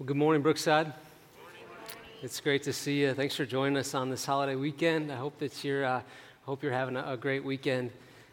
[0.00, 0.94] Well, good morning, Brookside.
[2.22, 3.12] It's great to see you.
[3.12, 5.12] Thanks for joining us on this holiday weekend.
[5.12, 6.00] I hope that you're, uh,
[6.46, 7.90] hope you're having a, a great weekend.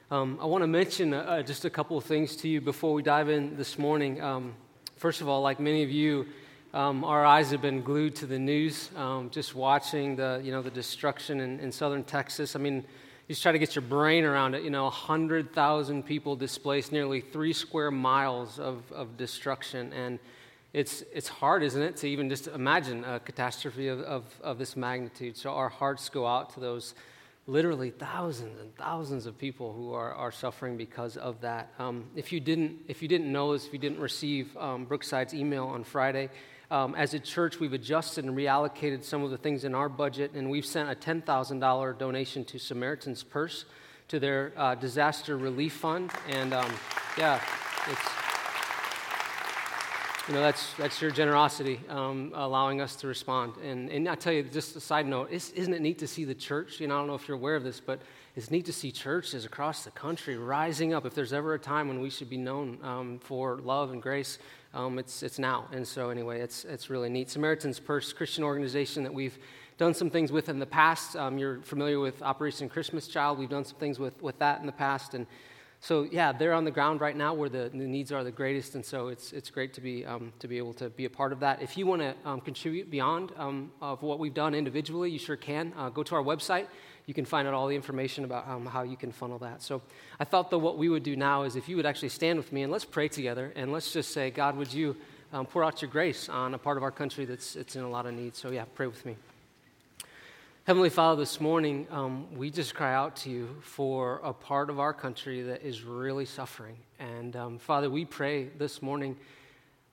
[0.09, 2.93] Um, I want to mention uh, uh, just a couple of things to you before
[2.93, 4.21] we dive in this morning.
[4.21, 4.53] Um,
[4.95, 6.27] first of all, like many of you,
[6.73, 10.61] um, our eyes have been glued to the news, um, just watching the, you know,
[10.61, 12.55] the destruction in, in southern Texas.
[12.55, 14.63] I mean, you just try to get your brain around it.
[14.63, 19.91] You know, 100,000 people displaced, nearly three square miles of, of destruction.
[19.91, 20.20] And
[20.73, 24.76] it's, it's hard, isn't it, to even just imagine a catastrophe of, of, of this
[24.76, 25.38] magnitude.
[25.38, 26.93] So our hearts go out to those
[27.48, 31.71] literally thousands and thousands of people who are, are suffering because of that.
[31.80, 35.34] Um, if, you didn't, if you didn't know this, if you didn't receive um, Brookside's
[35.34, 36.30] email on Friday,
[36.70, 40.34] um, as a church, we've adjusted and reallocated some of the things in our budget,
[40.34, 43.63] and we've sent a $10,000 donation to Samaritan's Purse
[44.09, 46.12] to their uh, disaster relief fund.
[46.29, 46.73] And um,
[47.18, 47.41] yeah,
[47.90, 48.27] it's
[50.27, 53.54] you know, that's, that's your generosity um, allowing us to respond.
[53.63, 56.35] And, and I tell you, just a side note, isn't it neat to see the
[56.35, 56.82] church?
[56.82, 58.01] You know, I don't know if you're aware of this, but
[58.35, 61.05] it's neat to see churches across the country rising up.
[61.05, 64.38] If there's ever a time when we should be known um, for love and grace,
[64.74, 65.68] um, it's, it's now.
[65.72, 67.29] And so, anyway, it's, it's really neat.
[67.29, 69.40] Samaritan's Purse, Christian organization that we've
[69.78, 71.16] done some things with in the past.
[71.16, 73.40] Um, you're familiar with Operation Christmas Child.
[73.40, 75.13] We've done some things with, with that in the past.
[75.13, 75.25] And
[75.79, 78.75] so yeah, they're on the ground right now where the, the needs are the greatest,
[78.75, 81.31] and so it's, it's great to be, um, to be able to be a part
[81.31, 81.61] of that.
[81.61, 85.35] If you want to um, contribute beyond um, of what we've done individually, you sure
[85.35, 85.73] can.
[85.78, 86.67] Uh, go to our website.
[87.05, 89.61] You can find out all the information about um, how you can funnel that.
[89.61, 89.81] So
[90.19, 92.51] I thought that what we would do now is if you would actually stand with
[92.51, 94.97] me and let's pray together and let's just say, God, would you
[95.33, 97.89] um, pour out your grace on a part of our country that's it's in a
[97.89, 98.35] lot of need.
[98.35, 99.16] So yeah, pray with me.
[100.68, 104.81] Heavenly Father, this morning um, we just cry out to you for a part of
[104.81, 106.75] our country that is really suffering.
[107.00, 109.16] And um, Father, we pray this morning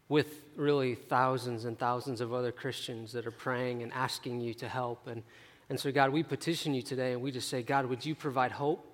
[0.09, 4.69] with really thousands and thousands of other Christians that are praying and asking you to
[4.69, 5.07] help.
[5.07, 5.23] And,
[5.71, 8.51] and so, God, we petition you today and we just say, God, would you provide
[8.51, 8.85] hope?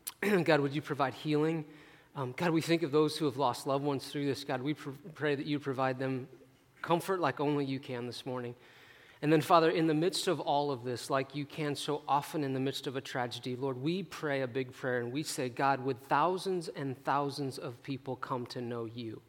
[0.42, 1.64] God, would you provide healing?
[2.16, 4.42] Um, God, we think of those who have lost loved ones through this.
[4.42, 6.26] God, we pr- pray that you provide them
[6.82, 8.56] comfort like only you can this morning.
[9.20, 12.44] And then, Father, in the midst of all of this, like you can so often
[12.44, 15.48] in the midst of a tragedy, Lord, we pray a big prayer and we say,
[15.48, 19.20] God, would thousands and thousands of people come to know you?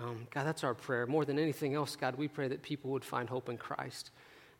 [0.00, 1.06] Um, God, that's our prayer.
[1.06, 4.10] More than anything else, God, we pray that people would find hope in Christ.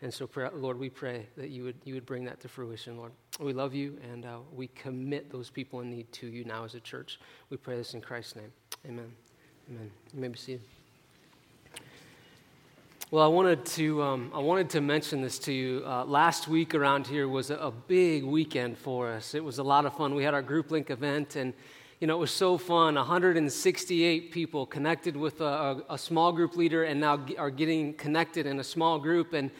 [0.02, 2.96] And so, pray, Lord, we pray that you would, you would bring that to fruition,
[2.96, 3.12] Lord.
[3.40, 6.74] We love you and uh, we commit those people in need to you now as
[6.74, 7.20] a church.
[7.48, 8.52] We pray this in Christ's name.
[8.86, 9.12] Amen.
[9.70, 9.90] Amen.
[10.12, 10.83] You may be seated.
[13.14, 15.84] Well, I wanted to, um, I wanted to mention this to you.
[15.86, 19.36] Uh, last week around here was a, a, big weekend for us.
[19.36, 20.16] It was a lot of fun.
[20.16, 21.54] We had our group link event, and
[22.00, 22.96] you know it was so fun.
[22.96, 28.46] 168 people connected with a, a, a small group leader, and now are getting connected
[28.46, 29.32] in a small group.
[29.32, 29.52] And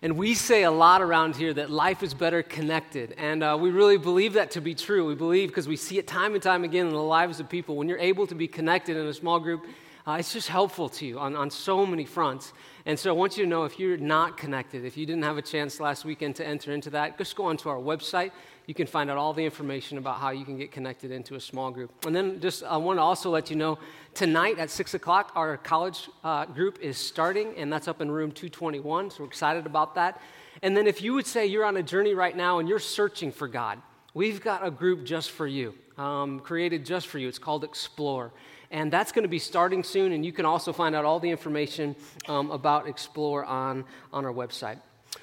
[0.00, 3.68] and we say a lot around here that life is better connected, and uh, we
[3.68, 5.06] really believe that to be true.
[5.06, 7.76] We believe because we see it time and time again in the lives of people.
[7.76, 9.66] When you're able to be connected in a small group,
[10.06, 12.52] uh, it's just helpful to you on, on so many fronts.
[12.84, 15.38] And so I want you to know if you're not connected, if you didn't have
[15.38, 18.30] a chance last weekend to enter into that, just go onto our website.
[18.66, 21.40] You can find out all the information about how you can get connected into a
[21.40, 21.90] small group.
[22.04, 23.78] And then just I want to also let you know
[24.12, 28.30] tonight at 6 o'clock, our college uh, group is starting, and that's up in room
[28.30, 29.10] 221.
[29.10, 30.20] So we're excited about that.
[30.62, 33.32] And then if you would say you're on a journey right now and you're searching
[33.32, 33.80] for God,
[34.12, 37.28] we've got a group just for you, um, created just for you.
[37.28, 38.32] It's called Explore
[38.70, 40.12] and that's going to be starting soon.
[40.12, 41.96] And you can also find out all the information
[42.28, 44.78] um, about Explore on, on our website.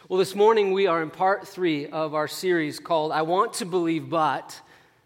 [0.08, 3.66] Well, this morning we are in part three of our series called I Want to
[3.66, 4.60] Believe But.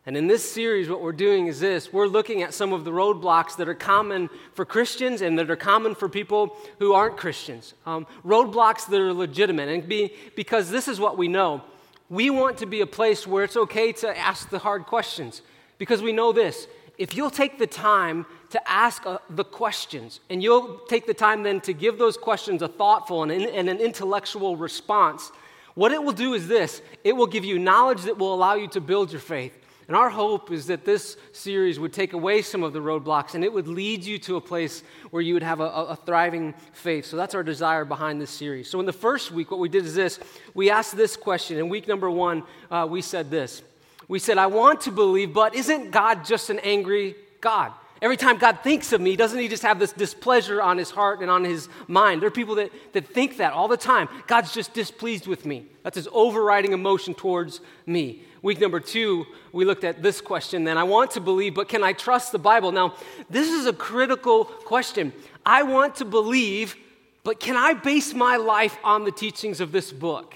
[0.08, 2.92] And in this series, what we're doing is this we're looking at some of the
[2.92, 7.74] roadblocks that are common for Christians and that are common for people who aren't Christians.
[7.86, 9.70] Um, roadblocks that are legitimate.
[9.70, 11.64] And be, because this is what we know
[12.10, 15.42] we want to be a place where it's okay to ask the hard questions.
[15.78, 16.68] Because we know this
[16.98, 21.44] if you'll take the time to ask uh, the questions and you'll take the time
[21.44, 25.32] then to give those questions a thoughtful and, and an intellectual response,
[25.74, 28.68] what it will do is this it will give you knowledge that will allow you
[28.70, 29.58] to build your faith.
[29.88, 33.44] And our hope is that this series would take away some of the roadblocks and
[33.44, 34.82] it would lead you to a place
[35.12, 37.06] where you would have a, a, thriving faith.
[37.06, 38.68] So that's our desire behind this series.
[38.68, 40.20] So in the first week, what we did is this
[40.56, 41.60] we asked this question.
[41.60, 43.62] In week number one, uh, we said this
[44.08, 47.72] we said, I want to believe, but isn't God just an angry God?
[48.02, 51.22] Every time God thinks of me, doesn't he just have this displeasure on his heart
[51.22, 52.22] and on his mind?
[52.22, 54.10] There are people that, that think that all the time.
[54.28, 55.66] God's just displeased with me.
[55.82, 58.22] That's his overriding emotion towards me.
[58.42, 60.78] Week number two, we looked at this question then.
[60.78, 62.72] I want to believe, but can I trust the Bible?
[62.72, 62.94] Now,
[63.30, 65.14] this is a critical question.
[65.46, 66.76] I want to believe,
[67.24, 70.36] but can I base my life on the teachings of this book?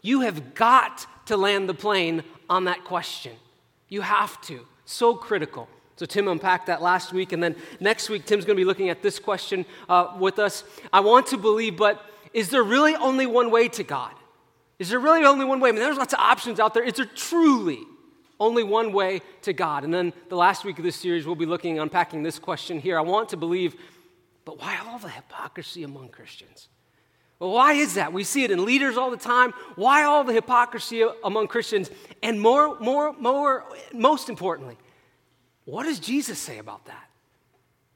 [0.00, 3.32] You have got to land the plane on that question.
[3.88, 4.66] You have to.
[4.84, 5.68] So critical.
[5.96, 8.88] So, Tim unpacked that last week, and then next week, Tim's going to be looking
[8.88, 10.64] at this question uh, with us.
[10.92, 12.04] I want to believe, but
[12.34, 14.12] is there really only one way to God?
[14.78, 15.68] Is there really only one way?
[15.68, 16.82] I mean, there's lots of options out there.
[16.82, 17.80] Is there truly
[18.40, 19.84] only one way to God?
[19.84, 22.98] And then the last week of this series, we'll be looking, unpacking this question here.
[22.98, 23.76] I want to believe,
[24.44, 26.68] but why all the hypocrisy among Christians?
[27.48, 28.12] Why is that?
[28.12, 29.52] We see it in leaders all the time.
[29.74, 31.90] Why all the hypocrisy among Christians?
[32.22, 34.76] And more, more, more, most importantly,
[35.64, 37.08] what does Jesus say about that?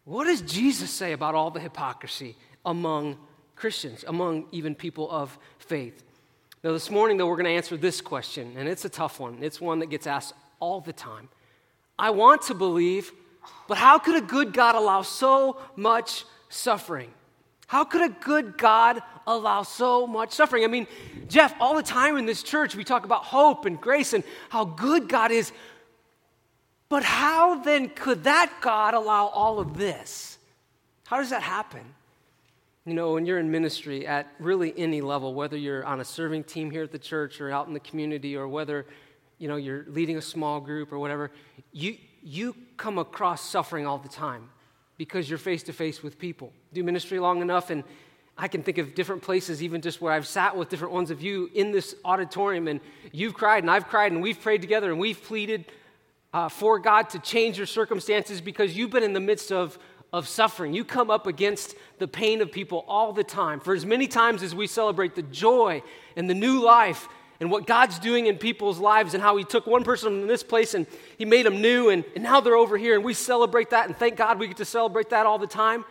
[0.05, 3.19] What does Jesus say about all the hypocrisy among
[3.55, 6.03] Christians, among even people of faith?
[6.65, 9.39] Now, this morning, though, we're going to answer this question, and it's a tough one.
[9.43, 11.29] It's one that gets asked all the time.
[11.97, 13.13] I want to believe,
[13.69, 17.13] but how could a good God allow so much suffering?
[17.69, 20.65] How could a good God allow so much suffering?
[20.65, 20.87] I mean,
[21.29, 24.65] Jeff, all the time in this church, we talk about hope and grace and how
[24.65, 25.53] good God is.
[26.89, 30.39] But how then could that God allow all of this?
[31.07, 31.83] How does that happen?
[32.85, 36.45] You know, when you're in ministry at really any level, whether you're on a serving
[36.45, 38.87] team here at the church or out in the community or whether,
[39.39, 41.33] you know, you're leading a small group or whatever,
[41.73, 44.49] you, you come across suffering all the time
[44.99, 46.53] because you're face to face with people.
[46.73, 47.83] Do ministry long enough, and
[48.39, 51.23] I can think of different places, even just where I've sat with different ones of
[51.23, 52.81] you in this auditorium, and
[53.11, 55.65] you've cried, and I've cried, and we've prayed together, and we've pleaded
[56.35, 59.79] uh, for God to change your circumstances because you've been in the midst of,
[60.13, 60.75] of suffering.
[60.75, 63.59] You come up against the pain of people all the time.
[63.59, 65.83] For as many times as we celebrate the joy
[66.15, 67.09] and the new life
[67.41, 70.43] and what God's doing in people's lives and how He took one person from this
[70.43, 70.87] place and
[71.17, 73.97] He made them new, and, and now they're over here, and we celebrate that, and
[73.97, 75.87] thank God we get to celebrate that all the time.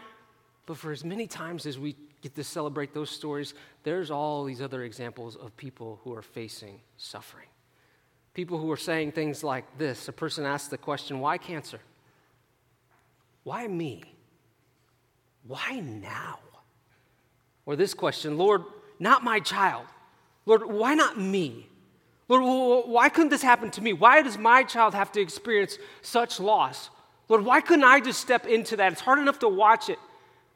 [0.67, 1.95] But for as many times as we
[2.25, 6.81] get to celebrate those stories, there's all these other examples of people who are facing
[6.97, 7.45] suffering.
[8.33, 10.07] People who are saying things like this.
[10.07, 11.79] A person asks the question, Why cancer?
[13.43, 14.01] Why me?
[15.45, 16.39] Why now?
[17.67, 18.63] Or this question, Lord,
[18.97, 19.85] not my child.
[20.47, 21.69] Lord, why not me?
[22.27, 23.93] Lord, why couldn't this happen to me?
[23.93, 26.89] Why does my child have to experience such loss?
[27.29, 28.93] Lord, why couldn't I just step into that?
[28.93, 29.99] It's hard enough to watch it.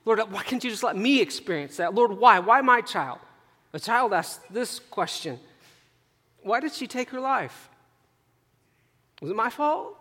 [0.09, 1.93] Lord, why can't you just let me experience that?
[1.93, 2.39] Lord, why?
[2.39, 3.19] Why my child?
[3.73, 5.39] A child asks this question
[6.41, 7.69] Why did she take her life?
[9.21, 9.95] Was it my fault?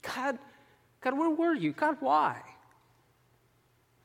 [0.00, 0.38] God,
[1.02, 1.72] God, where were you?
[1.72, 2.40] God, why?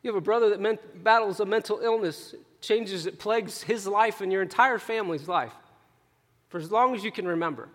[0.04, 4.20] You have a brother that meant, battles a mental illness changes, it plagues his life
[4.20, 5.54] and your entire family's life
[6.50, 7.70] for as long as you can remember.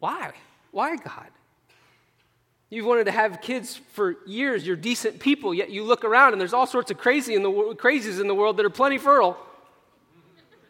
[0.00, 0.32] Why?
[0.72, 1.28] Why, God?
[2.68, 4.66] You've wanted to have kids for years.
[4.66, 7.50] You're decent people, yet you look around and there's all sorts of crazy in the,
[7.50, 9.36] crazies in the world that are plenty fertile.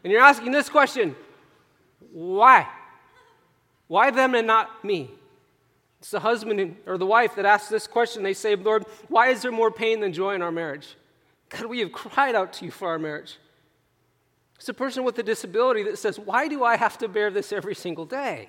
[0.04, 1.16] And you're asking this question
[2.12, 2.66] why?
[3.88, 5.10] Why them and not me?
[6.00, 8.22] It's the husband or the wife that asks this question.
[8.22, 10.96] They say, Lord, why is there more pain than joy in our marriage?
[11.48, 13.36] God, we have cried out to you for our marriage.
[14.56, 17.52] It's a person with a disability that says, Why do I have to bear this
[17.52, 18.48] every single day?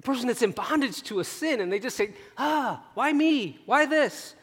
[0.00, 3.60] The person that's in bondage to a sin, and they just say, Ah, why me?
[3.66, 4.34] Why this?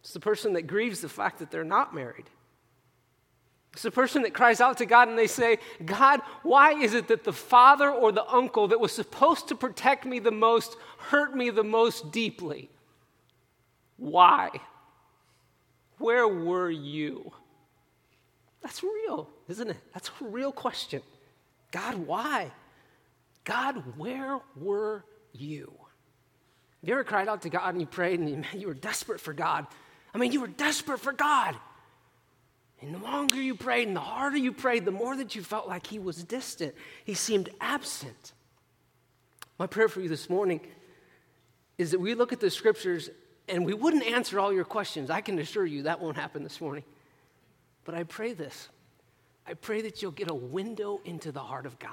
[0.00, 2.24] It's the person that grieves the fact that they're not married.
[3.74, 7.08] It's the person that cries out to God and they say, God, why is it
[7.08, 11.36] that the father or the uncle that was supposed to protect me the most hurt
[11.36, 12.70] me the most deeply?
[13.98, 14.48] Why?
[15.98, 17.34] Where were you?
[18.62, 19.76] That's real, isn't it?
[19.92, 21.02] That's a real question.
[21.70, 22.50] God, why?
[23.44, 25.72] God, where were you?
[26.80, 29.20] Have you ever cried out to God and you prayed and you, you were desperate
[29.20, 29.66] for God?
[30.12, 31.56] I mean, you were desperate for God.
[32.80, 35.66] And the longer you prayed and the harder you prayed, the more that you felt
[35.66, 36.74] like He was distant.
[37.04, 38.32] He seemed absent.
[39.58, 40.60] My prayer for you this morning
[41.78, 43.10] is that we look at the scriptures
[43.48, 45.10] and we wouldn't answer all your questions.
[45.10, 46.84] I can assure you that won't happen this morning.
[47.84, 48.68] But I pray this
[49.46, 51.90] I pray that you'll get a window into the heart of God.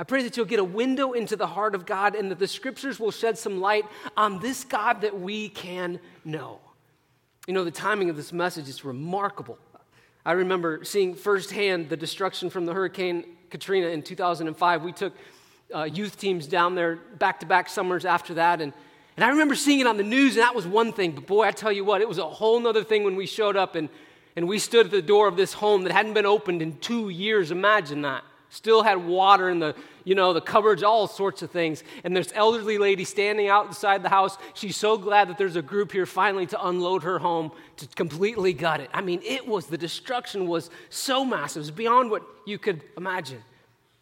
[0.00, 2.48] I pray that you'll get a window into the heart of God and that the
[2.48, 3.84] scriptures will shed some light
[4.16, 6.58] on this God that we can know.
[7.46, 9.58] You know, the timing of this message is remarkable.
[10.24, 14.82] I remember seeing firsthand the destruction from the Hurricane Katrina in 2005.
[14.82, 15.12] We took
[15.74, 18.72] uh, youth teams down there back to back summers after that, and
[19.18, 21.10] and I remember seeing it on the news, and that was one thing.
[21.12, 23.54] But boy, I tell you what, it was a whole other thing when we showed
[23.54, 23.90] up and,
[24.34, 27.10] and we stood at the door of this home that hadn't been opened in two
[27.10, 27.50] years.
[27.50, 28.24] Imagine that.
[28.52, 31.84] Still had water in the, you know, the cupboards, all sorts of things.
[32.02, 34.36] And there's elderly lady standing outside the house.
[34.54, 38.52] She's so glad that there's a group here finally to unload her home to completely
[38.52, 38.90] gut it.
[38.92, 42.82] I mean, it was the destruction was so massive, it was beyond what you could
[42.96, 43.40] imagine.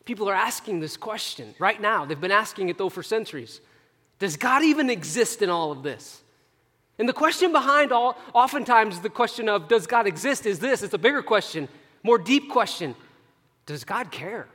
[0.07, 2.07] People are asking this question right now.
[2.07, 3.61] They've been asking it though for centuries.
[4.19, 6.23] Does God even exist in all of this?
[6.99, 10.95] And the question behind all, oftentimes the question of does God exist is this it's
[10.95, 11.69] a bigger question,
[12.03, 12.95] more deep question
[13.69, 14.49] does God care?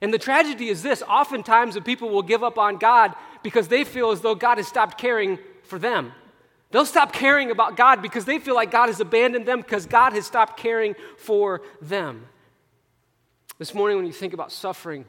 [0.00, 3.82] And the tragedy is this oftentimes the people will give up on God because they
[3.82, 6.12] feel as though God has stopped caring for them.
[6.70, 10.12] They'll stop caring about God because they feel like God has abandoned them because God
[10.12, 12.26] has stopped caring for them.
[13.58, 15.04] This morning, when you think about suffering,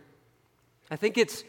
[0.89, 1.43] I think it's,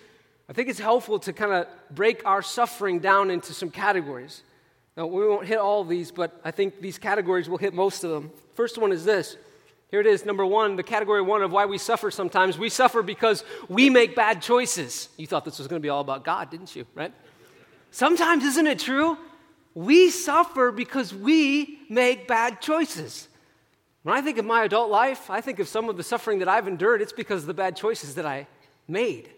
[0.47, 4.42] I think it's helpful to kind of break our suffering down into some categories.
[4.94, 8.04] Now, we won't hit all of these, but I think these categories will hit most
[8.04, 8.30] of them.
[8.52, 9.38] First one is this
[9.90, 12.56] here it is, number one, the category one of why we suffer sometimes.
[12.56, 15.09] We suffer because we make bad choices.
[15.16, 16.87] You thought this was going to be all about God, didn't you?
[16.94, 17.12] Right?
[17.90, 19.18] Sometimes, isn't it true?
[19.75, 23.26] We suffer because we make bad choices.
[24.04, 26.49] When I think of my adult life, I think of some of the suffering that
[26.49, 28.47] I've endured, it's because of the bad choices that I
[28.87, 29.28] made.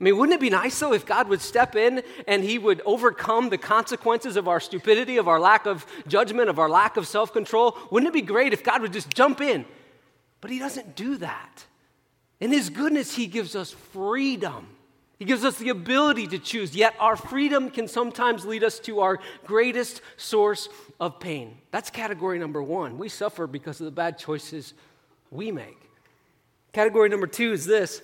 [0.00, 2.80] I mean, wouldn't it be nice though if God would step in and He would
[2.86, 7.06] overcome the consequences of our stupidity, of our lack of judgment, of our lack of
[7.06, 7.76] self control?
[7.90, 9.66] Wouldn't it be great if God would just jump in
[10.40, 11.64] but he doesn't do that.
[12.40, 14.66] In his goodness, he gives us freedom.
[15.18, 19.00] He gives us the ability to choose, yet our freedom can sometimes lead us to
[19.00, 21.58] our greatest source of pain.
[21.70, 22.96] That's category number one.
[22.96, 24.72] We suffer because of the bad choices
[25.30, 25.76] we make.
[26.72, 28.00] Category number two is this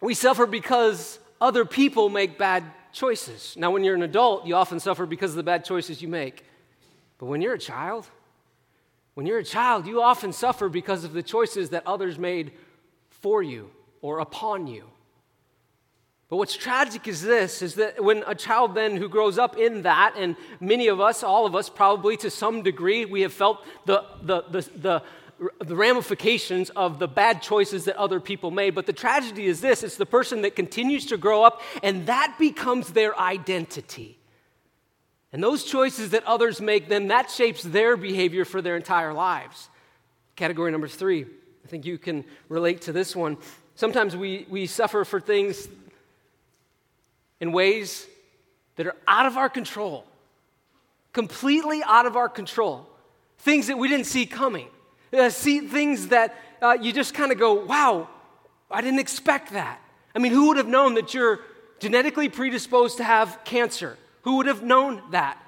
[0.00, 3.54] we suffer because other people make bad choices.
[3.56, 6.44] Now, when you're an adult, you often suffer because of the bad choices you make.
[7.18, 8.08] But when you're a child,
[9.14, 12.52] when you're a child, you often suffer because of the choices that others made
[13.10, 14.84] for you or upon you.
[16.28, 19.82] But what's tragic is this is that when a child then who grows up in
[19.82, 23.62] that, and many of us, all of us probably to some degree, we have felt
[23.84, 25.02] the, the, the, the,
[25.62, 28.74] the ramifications of the bad choices that other people made.
[28.74, 32.36] But the tragedy is this it's the person that continues to grow up, and that
[32.38, 34.18] becomes their identity.
[35.32, 39.70] And those choices that others make, then that shapes their behavior for their entire lives.
[40.36, 41.24] Category number three,
[41.64, 43.38] I think you can relate to this one.
[43.74, 45.68] Sometimes we, we suffer for things
[47.40, 48.06] in ways
[48.76, 50.04] that are out of our control,
[51.12, 52.86] completely out of our control,
[53.38, 54.68] things that we didn't see coming,
[55.12, 58.08] uh, see things that uh, you just kind of go, wow,
[58.70, 59.80] I didn't expect that.
[60.14, 61.40] I mean, who would have known that you're
[61.80, 63.96] genetically predisposed to have cancer?
[64.22, 65.38] Who would have known that?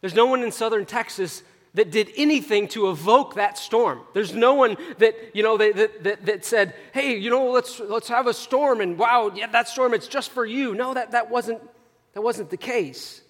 [0.00, 1.42] There's no one in southern Texas
[1.74, 4.00] that did anything to evoke that storm.
[4.12, 8.08] There's no one that, you know, that, that, that, said, hey, you know, let's, let's
[8.08, 10.74] have a storm and wow, yeah, that storm, it's just for you.
[10.74, 11.62] No, that, that, wasn't,
[12.12, 13.22] that wasn't the case.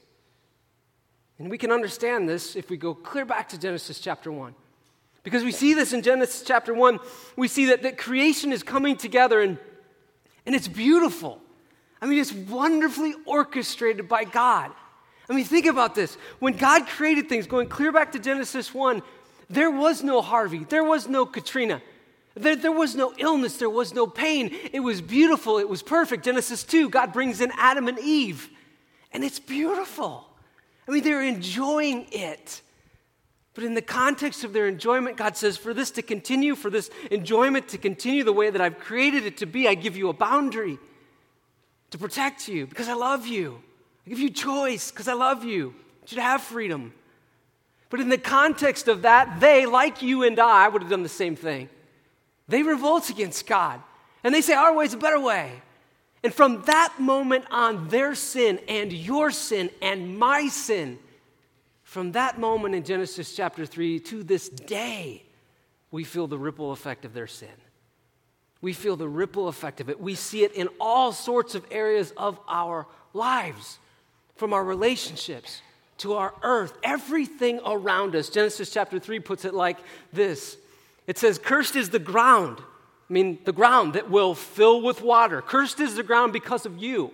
[1.38, 4.54] And we can understand this if we go clear back to Genesis chapter 1.
[5.22, 6.98] Because we see this in Genesis chapter 1.
[7.36, 9.58] We see that, that creation is coming together and,
[10.46, 11.41] and it's beautiful.
[12.02, 14.72] I mean, it's wonderfully orchestrated by God.
[15.30, 16.18] I mean, think about this.
[16.40, 19.02] When God created things, going clear back to Genesis 1,
[19.48, 21.80] there was no Harvey, there was no Katrina,
[22.34, 24.50] there, there was no illness, there was no pain.
[24.72, 26.24] It was beautiful, it was perfect.
[26.24, 28.50] Genesis 2, God brings in Adam and Eve,
[29.12, 30.26] and it's beautiful.
[30.88, 32.62] I mean, they're enjoying it.
[33.54, 36.90] But in the context of their enjoyment, God says, for this to continue, for this
[37.12, 40.14] enjoyment to continue the way that I've created it to be, I give you a
[40.14, 40.78] boundary
[41.92, 43.60] to protect you because I love you.
[44.06, 45.74] I give you choice because I love you.
[46.02, 46.92] I should have freedom.
[47.90, 51.08] But in the context of that, they, like you and I, would have done the
[51.08, 51.68] same thing.
[52.48, 53.80] They revolt against God.
[54.24, 55.52] And they say, Our way is a better way.
[56.24, 60.98] And from that moment on, their sin and your sin and my sin,
[61.82, 65.24] from that moment in Genesis chapter 3 to this day,
[65.90, 67.48] we feel the ripple effect of their sin
[68.62, 70.00] we feel the ripple effect of it.
[70.00, 73.78] We see it in all sorts of areas of our lives,
[74.36, 75.60] from our relationships
[75.98, 78.28] to our earth, everything around us.
[78.28, 79.78] Genesis chapter 3 puts it like
[80.12, 80.56] this
[81.06, 82.58] it says, Cursed is the ground.
[82.58, 85.42] I mean, the ground that will fill with water.
[85.42, 87.10] Cursed is the ground because of you.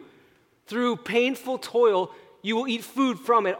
[0.66, 2.12] Through painful toil,
[2.42, 3.58] you will eat food from it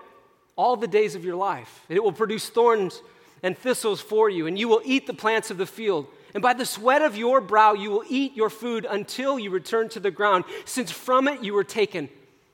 [0.55, 1.85] all the days of your life.
[1.89, 3.03] It will produce thorns
[3.43, 6.07] and thistles for you, and you will eat the plants of the field.
[6.39, 9.89] And by the sweat of your brow you will eat your food until you return
[9.89, 12.09] to the ground, since from it you were taken.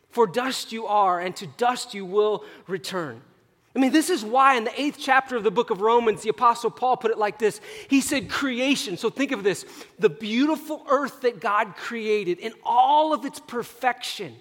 [0.09, 3.21] For dust you are, and to dust you will return.
[3.77, 6.31] I mean, this is why in the eighth chapter of the book of Romans, the
[6.31, 7.61] Apostle Paul put it like this.
[7.89, 8.97] He said, Creation.
[8.97, 9.67] So think of this
[9.99, 14.35] the beautiful earth that God created in all of its perfection.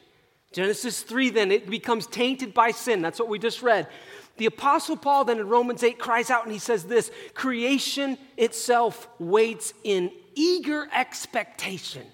[0.53, 3.01] Genesis 3, then, it becomes tainted by sin.
[3.01, 3.87] That's what we just read.
[4.37, 9.07] The Apostle Paul, then in Romans 8, cries out and he says this Creation itself
[9.19, 12.05] waits in eager expectation.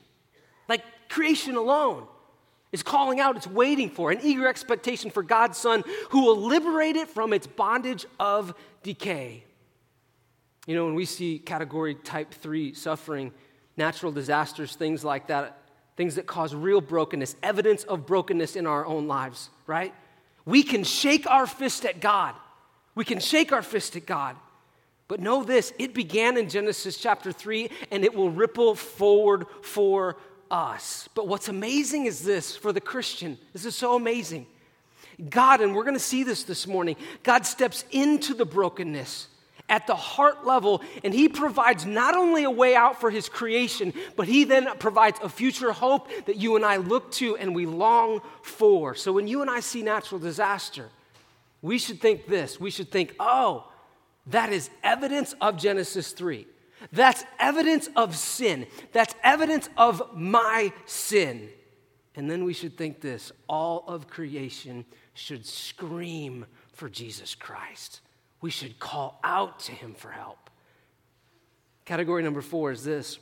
[0.67, 2.07] Like creation alone
[2.71, 6.95] is calling out, it's waiting for an eager expectation for God's Son who will liberate
[6.95, 9.43] it from its bondage of decay.
[10.67, 13.31] You know, when we see category type three suffering,
[13.75, 15.63] natural disasters, things like that,
[15.95, 19.93] things that cause real brokenness, evidence of brokenness in our own lives, right?
[20.50, 22.34] We can shake our fist at God.
[22.96, 24.36] We can shake our fist at God.
[25.08, 30.18] But know this it began in Genesis chapter 3 and it will ripple forward for
[30.50, 31.08] us.
[31.13, 33.38] But what's amazing is this for the Christian.
[33.53, 34.48] This is so amazing.
[35.29, 39.27] God, and we're going to see this this morning, God steps into the brokenness
[39.69, 43.93] at the heart level, and He provides not only a way out for His creation,
[44.15, 47.65] but He then provides a future hope that you and I look to and we
[47.65, 48.95] long for.
[48.95, 50.89] So when you and I see natural disaster,
[51.61, 52.59] we should think this.
[52.59, 53.67] We should think, oh,
[54.27, 56.45] that is evidence of Genesis 3.
[56.91, 58.67] That's evidence of sin.
[58.93, 61.49] That's evidence of my sin.
[62.15, 68.01] And then we should think this all of creation should scream for Jesus Christ.
[68.41, 70.50] We should call out to him for help.
[71.86, 73.19] Category number four is this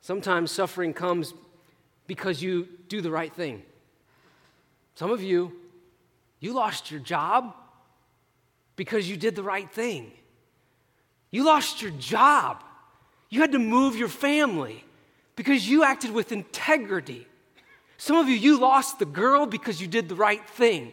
[0.00, 1.34] sometimes suffering comes
[2.06, 3.62] because you do the right thing.
[4.94, 5.52] Some of you,
[6.40, 7.54] you lost your job
[8.76, 10.12] because you did the right thing.
[11.30, 12.62] You lost your job
[13.30, 14.84] you had to move your family
[15.36, 17.26] because you acted with integrity.
[17.98, 20.92] Some of you, you lost the girl because you did the right thing.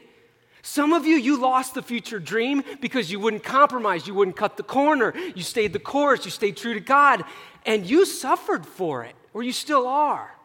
[0.65, 4.57] Some of you, you lost the future dream because you wouldn't compromise, you wouldn't cut
[4.57, 7.23] the corner, you stayed the course, you stayed true to God,
[7.67, 10.35] and you suffered for it, or you still are.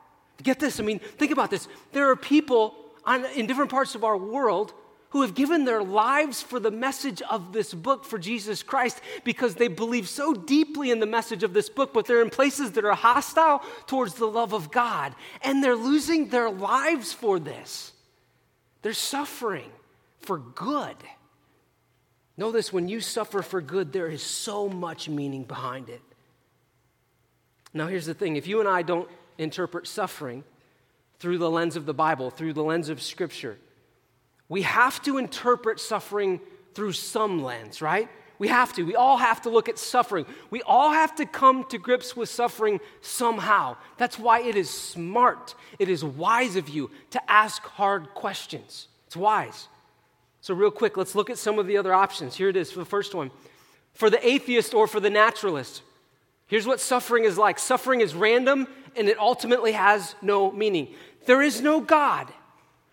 [0.43, 1.69] Get this, I mean, think about this.
[1.93, 4.75] There are people on, in different parts of our world
[5.09, 9.55] who have given their lives for the message of this book for Jesus Christ because
[9.55, 12.85] they believe so deeply in the message of this book, but they're in places that
[12.85, 15.15] are hostile towards the love of God.
[15.41, 17.95] And they're losing their lives for this.
[18.83, 19.71] They're suffering
[20.23, 20.97] for good.
[22.37, 26.01] Know this when you suffer for good, there is so much meaning behind it.
[27.73, 30.45] Now, here's the thing if you and I don't interpret suffering
[31.19, 33.59] through the lens of the Bible, through the lens of Scripture,
[34.49, 36.41] we have to interpret suffering
[36.75, 38.09] through some lens, right?
[38.39, 38.85] We have to.
[38.85, 40.25] We all have to look at suffering.
[40.49, 43.77] We all have to come to grips with suffering somehow.
[43.99, 48.89] That's why it is smart, it is wise of you to ask hard questions.
[49.07, 49.69] It's wise.
[50.41, 52.37] So, real quick, let's look at some of the other options.
[52.37, 53.31] Here it is for the first one.
[53.93, 55.83] For the atheist or for the naturalist,
[56.47, 60.95] here's what suffering is like suffering is random and it ultimately has no meaning.
[61.27, 62.33] There is no God.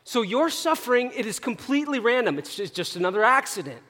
[0.03, 2.37] So your suffering, it is completely random.
[2.37, 3.81] It's just, another accident.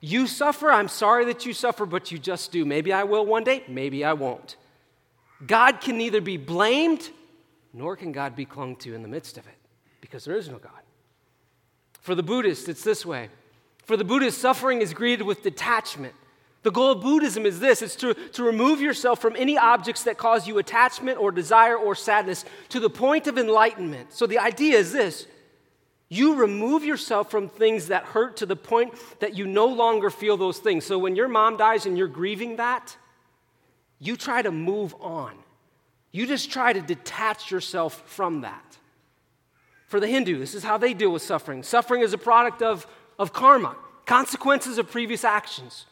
[0.00, 2.64] You suffer, I'm sorry that you suffer, but you just do.
[2.64, 4.56] Maybe I will one day, maybe I won't.
[5.46, 7.10] God can neither be blamed
[7.74, 9.54] nor can God be clung to in the midst of it
[10.00, 10.85] because there is no God.
[12.06, 13.30] For the Buddhist, it's this way.
[13.82, 16.14] For the Buddhist, suffering is greeted with detachment.
[16.62, 20.16] The goal of Buddhism is this it's to, to remove yourself from any objects that
[20.16, 24.12] cause you attachment or desire or sadness to the point of enlightenment.
[24.12, 25.26] So the idea is this
[26.08, 30.36] you remove yourself from things that hurt to the point that you no longer feel
[30.36, 30.86] those things.
[30.86, 32.96] So when your mom dies and you're grieving that,
[33.98, 35.34] you try to move on.
[36.12, 38.78] You just try to detach yourself from that.
[39.86, 41.62] For the Hindu, this is how they deal with suffering.
[41.62, 42.86] Suffering is a product of,
[43.18, 45.86] of karma, consequences of previous actions.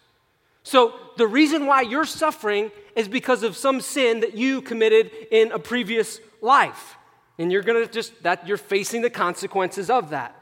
[0.64, 5.52] So the reason why you're suffering is because of some sin that you committed in
[5.52, 6.96] a previous life.
[7.38, 10.40] And you're going to just, that you're facing the consequences of that.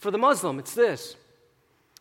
[0.00, 1.16] For the Muslim, it's this.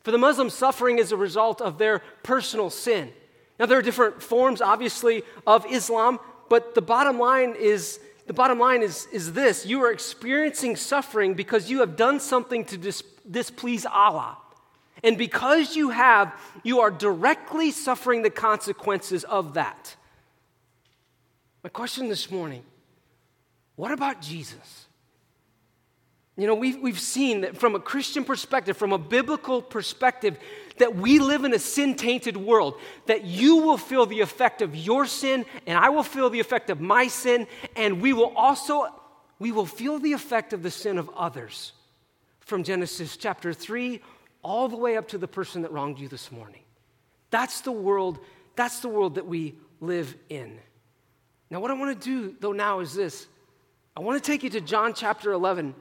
[0.04, 3.12] For the Muslim, suffering is a result of their personal sin.
[3.60, 8.60] Now, there are different forms, obviously, of Islam, but the bottom line is the bottom
[8.60, 13.04] line is, is this you are experiencing suffering because you have done something to dis-
[13.30, 14.38] displease Allah.
[15.04, 16.34] And because you have,
[16.64, 19.96] you are directly suffering the consequences of that.
[21.64, 22.64] My question this morning
[23.76, 24.86] what about Jesus?
[26.38, 30.38] You know, we've, we've seen that from a Christian perspective, from a biblical perspective,
[30.78, 34.76] that we live in a sin tainted world, that you will feel the effect of
[34.76, 38.88] your sin, and I will feel the effect of my sin, and we will also
[39.38, 41.74] we will feel the effect of the sin of others
[42.40, 44.02] from Genesis chapter 3
[44.44, 46.62] all the way up to the person that wronged you this morning.
[47.32, 48.20] That's the world,
[48.56, 50.58] that's the world that we live in.
[51.50, 53.28] Now, what I want to do, though, now is this
[53.98, 55.74] I want to take you to John chapter 11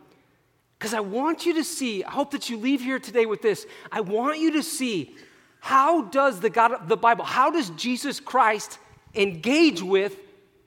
[0.78, 3.66] because I want you to see, I hope that you leave here today with this.
[3.90, 5.16] I want you to see
[5.60, 8.78] how does the God of the Bible, how does Jesus Christ
[9.14, 10.16] engage with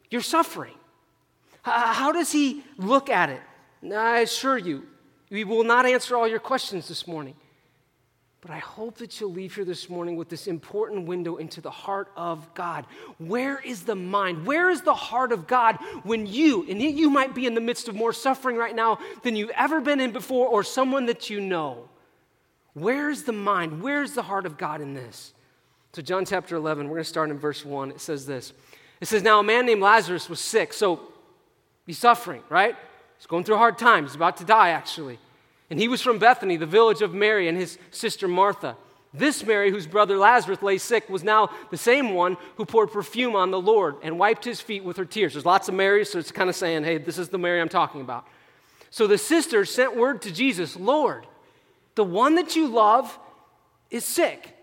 [0.09, 0.73] your suffering?
[1.61, 3.41] How does he look at it?
[3.93, 4.87] I assure you,
[5.29, 7.35] we will not answer all your questions this morning.
[8.41, 11.71] But I hope that you'll leave here this morning with this important window into the
[11.71, 12.85] heart of God.
[13.17, 14.45] Where is the mind?
[14.45, 17.87] Where is the heart of God when you, and you might be in the midst
[17.87, 21.41] of more suffering right now than you've ever been in before, or someone that you
[21.41, 21.89] know?
[22.73, 23.81] Where is the mind?
[23.81, 25.33] Where is the heart of God in this?
[25.93, 27.89] So, John chapter 11, we're going to start in verse 1.
[27.89, 28.53] It says this
[29.01, 30.99] It says, Now a man named Lazarus was sick, so
[31.87, 32.75] he's suffering, right?
[33.17, 34.03] He's going through hard time.
[34.03, 35.17] He's about to die, actually.
[35.69, 38.77] And he was from Bethany, the village of Mary and his sister Martha.
[39.13, 43.35] This Mary, whose brother Lazarus lay sick, was now the same one who poured perfume
[43.35, 45.33] on the Lord and wiped his feet with her tears.
[45.33, 47.69] There's lots of Marys, so it's kind of saying, hey, this is the Mary I'm
[47.69, 48.27] talking about.
[48.89, 51.25] So the sister sent word to Jesus Lord,
[51.95, 53.17] the one that you love
[53.89, 54.53] is sick.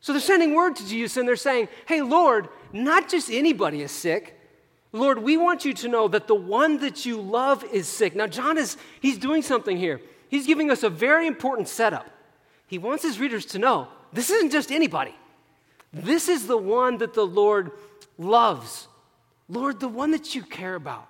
[0.00, 3.90] So they're sending word to Jesus and they're saying, hey, Lord, not just anybody is
[3.90, 4.38] sick.
[4.92, 8.14] Lord, we want you to know that the one that you love is sick.
[8.14, 10.00] Now, John is, he's doing something here.
[10.34, 12.10] He's giving us a very important setup.
[12.66, 15.14] He wants his readers to know this isn't just anybody.
[15.92, 17.70] This is the one that the Lord
[18.18, 18.88] loves.
[19.48, 21.06] Lord, the one that you care about.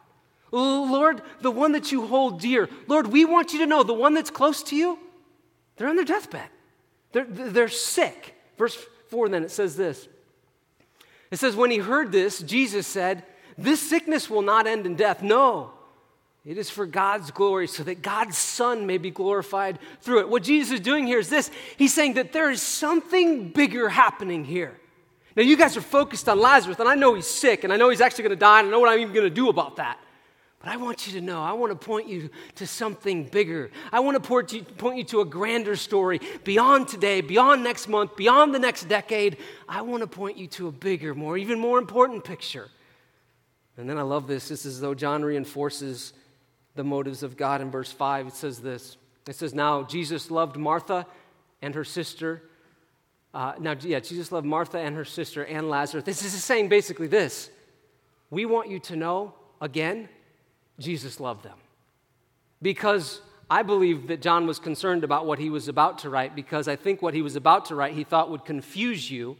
[0.53, 2.69] Lord, the one that you hold dear.
[2.87, 4.99] Lord, we want you to know the one that's close to you,
[5.77, 6.51] they're on their deathbed.
[7.13, 8.35] They're, they're sick.
[8.59, 8.77] Verse
[9.09, 10.07] 4 then it says this
[11.31, 13.25] It says, When he heard this, Jesus said,
[13.57, 15.23] This sickness will not end in death.
[15.23, 15.71] No,
[16.45, 20.29] it is for God's glory, so that God's Son may be glorified through it.
[20.29, 24.45] What Jesus is doing here is this He's saying that there is something bigger happening
[24.45, 24.79] here.
[25.37, 27.89] Now, you guys are focused on Lazarus, and I know he's sick, and I know
[27.89, 29.77] he's actually going to die, and I know what I'm even going to do about
[29.77, 29.99] that.
[30.61, 33.71] But I want you to know, I want to point you to something bigger.
[33.93, 38.55] I want to point you, to a grander story beyond today, beyond next month, beyond
[38.55, 39.39] the next decade.
[39.69, 42.71] I want to point you to a bigger, more, even more important picture.
[43.77, 44.49] And then I love this.
[44.49, 46.13] This is as though John reinforces
[46.75, 47.61] the motives of God.
[47.61, 48.97] In verse 5, it says this
[49.29, 51.07] It says, Now Jesus loved Martha
[51.63, 52.43] and her sister.
[53.33, 56.05] Uh, now, yeah, Jesus loved Martha and her sister and Lazarus.
[56.05, 57.51] This is saying basically this
[58.31, 60.09] We want you to know, again,
[60.79, 61.59] Jesus loved them.
[62.63, 66.67] Because I believe that John was concerned about what he was about to write, because
[66.67, 69.37] I think what he was about to write he thought would confuse you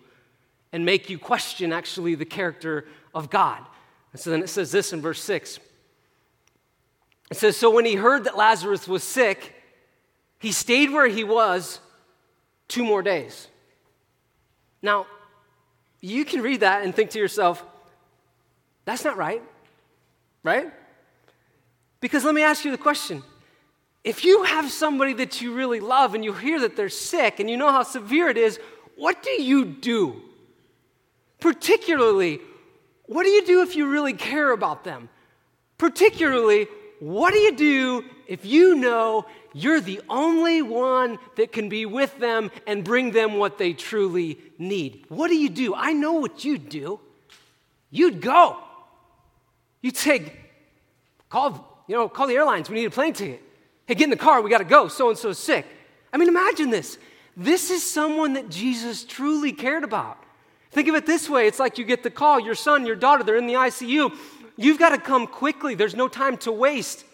[0.73, 3.61] and make you question actually the character of God.
[4.13, 5.59] And so then it says this in verse 6
[7.31, 9.55] it says, So when he heard that Lazarus was sick,
[10.39, 11.81] he stayed where he was
[12.69, 13.49] two more days.
[14.83, 15.07] Now,
[16.01, 17.65] you can read that and think to yourself,
[18.85, 19.43] that's not right,
[20.43, 20.71] right?
[22.01, 23.23] Because let me ask you the question.
[24.05, 27.49] If you have somebody that you really love and you hear that they're sick and
[27.49, 28.61] you know how severe it is,
[28.97, 30.21] what do you do?
[31.41, 32.41] Particularly,
[33.07, 35.09] what do you do if you really care about them?
[35.79, 36.69] Particularly,
[37.01, 42.19] what do you do if you know you're the only one that can be with
[42.19, 45.05] them and bring them what they truly need?
[45.09, 45.75] What do you do?
[45.75, 47.01] I know what you'd do.
[47.91, 48.59] You'd go.
[49.83, 50.33] You'd say,
[51.29, 53.43] call, you know, call the airlines, we need a plane ticket.
[53.87, 54.89] Hey, get in the car, we gotta go.
[54.89, 55.67] So and so's sick.
[56.13, 56.99] I mean, imagine this.
[57.37, 60.19] This is someone that Jesus truly cared about.
[60.71, 63.23] Think of it this way it's like you get the call, your son, your daughter,
[63.23, 64.17] they're in the ICU.
[64.57, 65.75] You've got to come quickly.
[65.75, 67.05] There's no time to waste.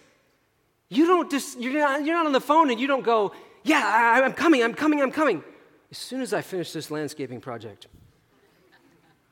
[0.89, 3.83] You don't just, you're not, you're not on the phone and you don't go, yeah,
[3.85, 5.43] I, I'm coming, I'm coming, I'm coming.
[5.91, 7.87] As soon as I finish this landscaping project.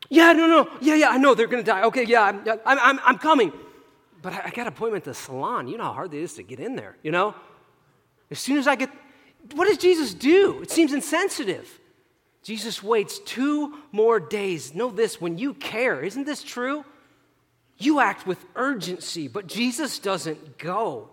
[0.08, 1.82] Yeah, no, no, yeah, yeah, I know they're going to die.
[1.84, 3.52] Okay, yeah, I'm, I'm, I'm, coming.
[4.22, 5.68] But I, I got an appointment at the salon.
[5.68, 7.34] You know how hard it is to get in there, you know?
[8.30, 8.90] As soon as I get,
[9.54, 10.62] what does Jesus do?
[10.62, 11.78] It seems insensitive.
[12.42, 14.74] Jesus waits two more days.
[14.74, 16.84] Know this when you care, isn't this true?
[17.78, 21.10] You act with urgency, but Jesus doesn't go.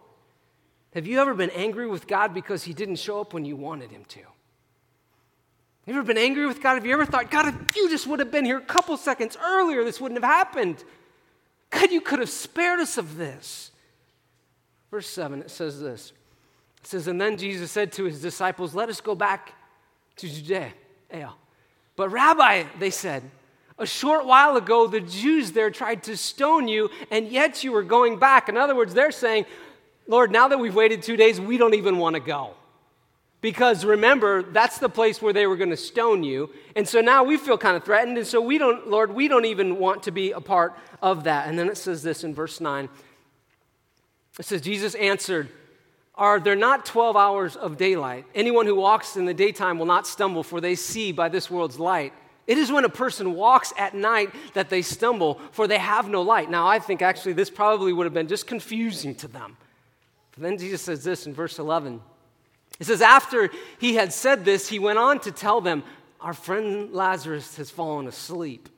[0.93, 3.91] Have you ever been angry with God because he didn't show up when you wanted
[3.91, 4.19] him to?
[4.19, 6.75] Have you ever been angry with God?
[6.75, 9.38] Have you ever thought, God, if you just would have been here a couple seconds
[9.43, 10.84] earlier, this wouldn't have happened?
[11.69, 13.71] God, you could have spared us of this.
[14.89, 16.13] Verse 7, it says this.
[16.82, 19.54] It says, And then Jesus said to his disciples, Let us go back
[20.15, 20.73] to Judea.
[21.95, 23.23] But, Rabbi, they said,
[23.77, 27.83] a short while ago, the Jews there tried to stone you, and yet you were
[27.83, 28.47] going back.
[28.47, 29.45] In other words, they're saying,
[30.07, 32.53] Lord, now that we've waited two days, we don't even want to go.
[33.41, 36.49] because remember, that's the place where they were going to stone you.
[36.75, 38.17] And so now we feel kind of threatened.
[38.17, 41.47] And so we don't, Lord, we don't even want to be a part of that.
[41.47, 42.89] And then it says this in verse 9
[44.39, 45.49] it says, Jesus answered,
[46.15, 48.25] Are there not 12 hours of daylight?
[48.33, 51.79] Anyone who walks in the daytime will not stumble, for they see by this world's
[51.79, 52.13] light.
[52.47, 56.21] It is when a person walks at night that they stumble, for they have no
[56.21, 56.49] light.
[56.49, 59.58] Now, I think actually this probably would have been just confusing to them.
[60.31, 62.01] But then Jesus says this in verse 11.
[62.79, 65.84] It says, After he had said this, he went on to tell them,
[66.21, 68.69] Our friend Lazarus has fallen asleep,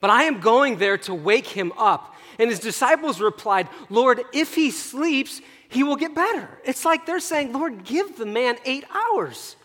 [0.00, 2.14] but I am going there to wake him up.
[2.38, 6.48] And his disciples replied, Lord, if he sleeps, he will get better.
[6.64, 9.56] It's like they're saying, Lord, give the man eight hours.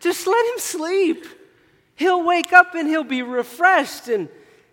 [0.00, 1.26] Just let him sleep.
[1.96, 4.08] He'll wake up and he'll be refreshed.
[4.08, 4.28] And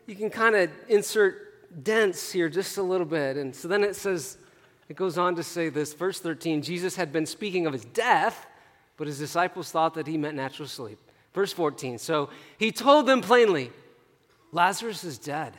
[0.08, 3.38] you can kind of insert dense here just a little bit.
[3.38, 4.38] And so then it says,
[4.90, 8.48] it goes on to say this, verse 13 Jesus had been speaking of his death,
[8.98, 11.00] but his disciples thought that he meant natural sleep.
[11.34, 13.72] Verse 14 So he told them plainly,
[14.52, 15.54] Lazarus is dead.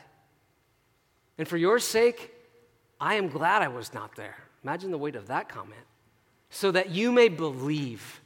[1.37, 2.31] And for your sake,
[2.99, 4.37] I am glad I was not there.
[4.63, 5.81] Imagine the weight of that comment.
[6.49, 8.21] So that you may believe.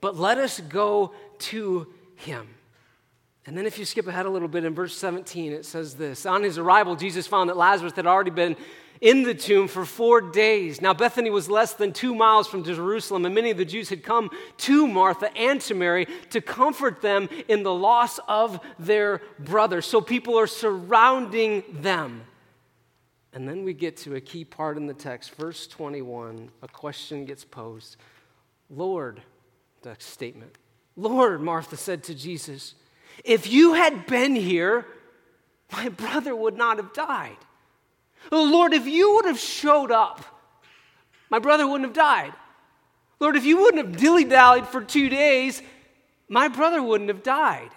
[0.00, 1.86] But let us go to
[2.16, 2.48] him.
[3.48, 6.26] And then, if you skip ahead a little bit in verse 17, it says this
[6.26, 8.58] On his arrival, Jesus found that Lazarus had already been
[9.00, 10.82] in the tomb for four days.
[10.82, 14.02] Now, Bethany was less than two miles from Jerusalem, and many of the Jews had
[14.02, 19.80] come to Martha and to Mary to comfort them in the loss of their brother.
[19.80, 22.24] So people are surrounding them.
[23.32, 26.50] And then we get to a key part in the text, verse 21.
[26.60, 27.96] A question gets posed
[28.68, 29.22] Lord,
[29.80, 30.58] the statement,
[30.96, 32.74] Lord, Martha said to Jesus,
[33.24, 34.86] if you had been here,
[35.72, 37.36] my brother would not have died.
[38.32, 40.24] Oh, Lord, if you would have showed up,
[41.30, 42.32] my brother wouldn't have died.
[43.20, 45.62] Lord, if you wouldn't have dilly dallied for two days,
[46.28, 47.70] my brother wouldn't have died.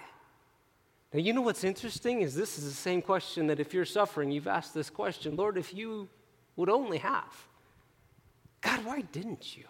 [1.12, 4.30] Now, you know what's interesting is this is the same question that if you're suffering,
[4.30, 6.08] you've asked this question Lord, if you
[6.56, 7.46] would only have,
[8.60, 9.64] God, why didn't you?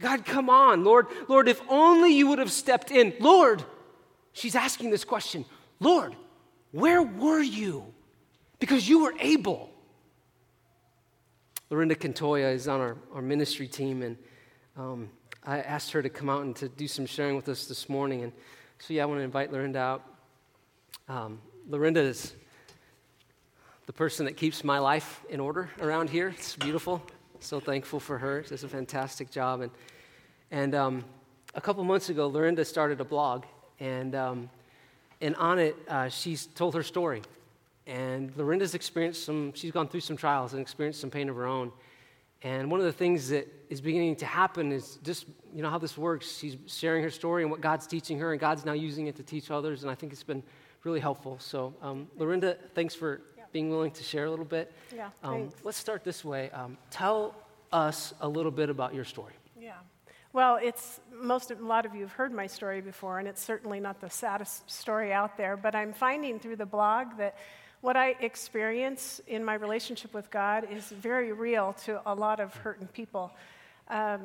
[0.00, 3.14] God, come on, Lord, Lord, if only you would have stepped in.
[3.20, 3.64] Lord,
[4.34, 5.46] she's asking this question
[5.80, 6.14] Lord,
[6.70, 7.94] where were you?
[8.64, 9.70] because you were able.
[11.68, 14.16] Lorinda Cantoya is on our, our ministry team, and
[14.74, 15.10] um,
[15.44, 18.22] I asked her to come out and to do some sharing with us this morning.
[18.22, 18.32] And
[18.78, 20.02] so, yeah, I want to invite Lorinda out.
[21.10, 22.32] Um, Lorinda is
[23.84, 26.28] the person that keeps my life in order around here.
[26.28, 27.02] It's beautiful.
[27.40, 28.44] So thankful for her.
[28.44, 29.60] She does a fantastic job.
[29.60, 29.70] And,
[30.50, 31.04] and um,
[31.54, 33.44] a couple months ago, Lorinda started a blog,
[33.84, 34.50] and, um,
[35.20, 37.22] and on it, uh, she's told her story.
[37.86, 41.46] And Lorinda's experienced some, she's gone through some trials and experienced some pain of her
[41.46, 41.70] own.
[42.42, 45.78] And one of the things that is beginning to happen is just, you know, how
[45.78, 46.38] this works.
[46.38, 49.22] She's sharing her story and what God's teaching her, and God's now using it to
[49.22, 49.82] teach others.
[49.82, 50.42] And I think it's been
[50.82, 51.38] really helpful.
[51.38, 53.44] So, um, Lorinda, thanks for yeah.
[53.52, 54.72] being willing to share a little bit.
[54.94, 56.50] Yeah, um, let's start this way.
[56.50, 57.34] Um, tell
[57.72, 59.34] us a little bit about your story.
[60.34, 63.78] Well, it's most a lot of you have heard my story before, and it's certainly
[63.78, 65.56] not the saddest story out there.
[65.56, 67.36] But I'm finding through the blog that
[67.82, 72.52] what I experience in my relationship with God is very real to a lot of
[72.52, 73.30] hurting people.
[73.86, 74.22] Um,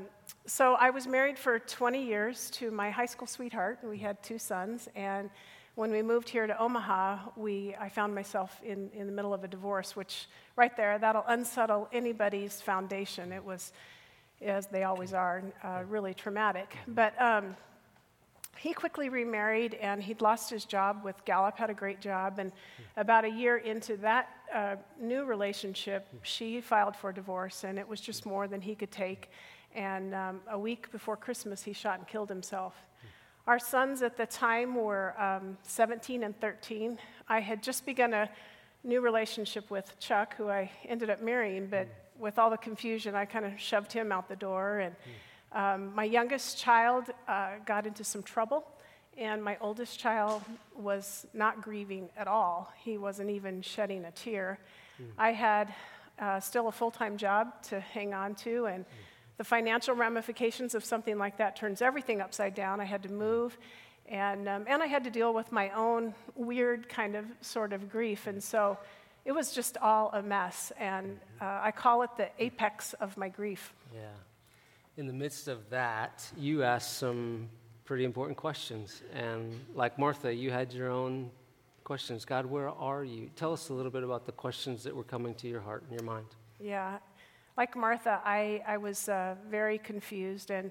[0.47, 3.77] so I was married for 20 years to my high school sweetheart.
[3.83, 5.29] We had two sons, and
[5.75, 9.43] when we moved here to Omaha, we, I found myself in, in the middle of
[9.43, 13.31] a divorce, which right there, that'll unsettle anybody's foundation.
[13.31, 13.73] It was,
[14.41, 16.75] as they always are, uh, really traumatic.
[16.87, 17.55] But um,
[18.57, 22.39] he quickly remarried and he'd lost his job with Gallup, had a great job.
[22.39, 22.51] And
[22.97, 28.01] about a year into that uh, new relationship, she filed for divorce, and it was
[28.01, 29.29] just more than he could take.
[29.75, 32.73] And um, a week before Christmas, he shot and killed himself.
[33.47, 36.97] Our sons at the time were um, 17 and 13.
[37.27, 38.29] I had just begun a
[38.83, 41.87] new relationship with Chuck, who I ended up marrying, but
[42.19, 44.79] with all the confusion, I kind of shoved him out the door.
[44.79, 44.95] And
[45.51, 48.65] um, my youngest child uh, got into some trouble,
[49.17, 50.43] and my oldest child
[50.75, 52.71] was not grieving at all.
[52.77, 54.59] He wasn't even shedding a tear.
[55.01, 55.05] Mm.
[55.17, 55.73] I had
[56.19, 58.89] uh, still a full time job to hang on to, and mm.
[59.37, 62.79] the financial ramifications of something like that turns everything upside down.
[62.79, 63.57] I had to move.
[64.07, 67.91] And, um, and I had to deal with my own weird kind of sort of
[67.91, 68.25] grief.
[68.25, 68.75] And so
[69.25, 70.71] it was just all a mess.
[70.79, 73.73] And uh, I call it the apex of my grief.
[73.93, 74.01] Yeah
[74.99, 77.47] in the midst of that, you asked some
[77.85, 79.01] pretty important questions.
[79.13, 81.31] And like Martha, you had your own
[81.85, 82.25] questions.
[82.25, 83.29] God, where are you?
[83.37, 85.97] Tell us a little bit about the questions that were coming to your heart and
[85.97, 86.25] your mind.
[86.59, 86.97] Yeah.
[87.55, 90.51] Like Martha, I, I was uh, very confused.
[90.51, 90.69] And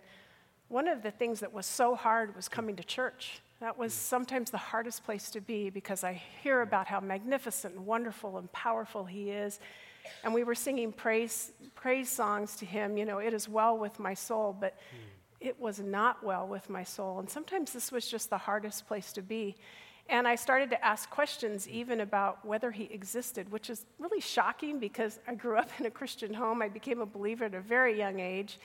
[0.69, 3.41] one of the things that was so hard was coming to church.
[3.61, 7.87] That was sometimes the hardest place to be because I hear about how magnificent and
[7.87, 9.59] wonderful and powerful He is.
[10.23, 13.99] And we were singing praise, praise songs to Him, you know, it is well with
[13.99, 14.79] my soul, but
[15.41, 17.19] it was not well with my soul.
[17.19, 19.57] And sometimes this was just the hardest place to be.
[20.09, 24.79] And I started to ask questions even about whether he existed, which is really shocking
[24.79, 26.63] because I grew up in a Christian home.
[26.63, 28.59] I became a believer at a very young age.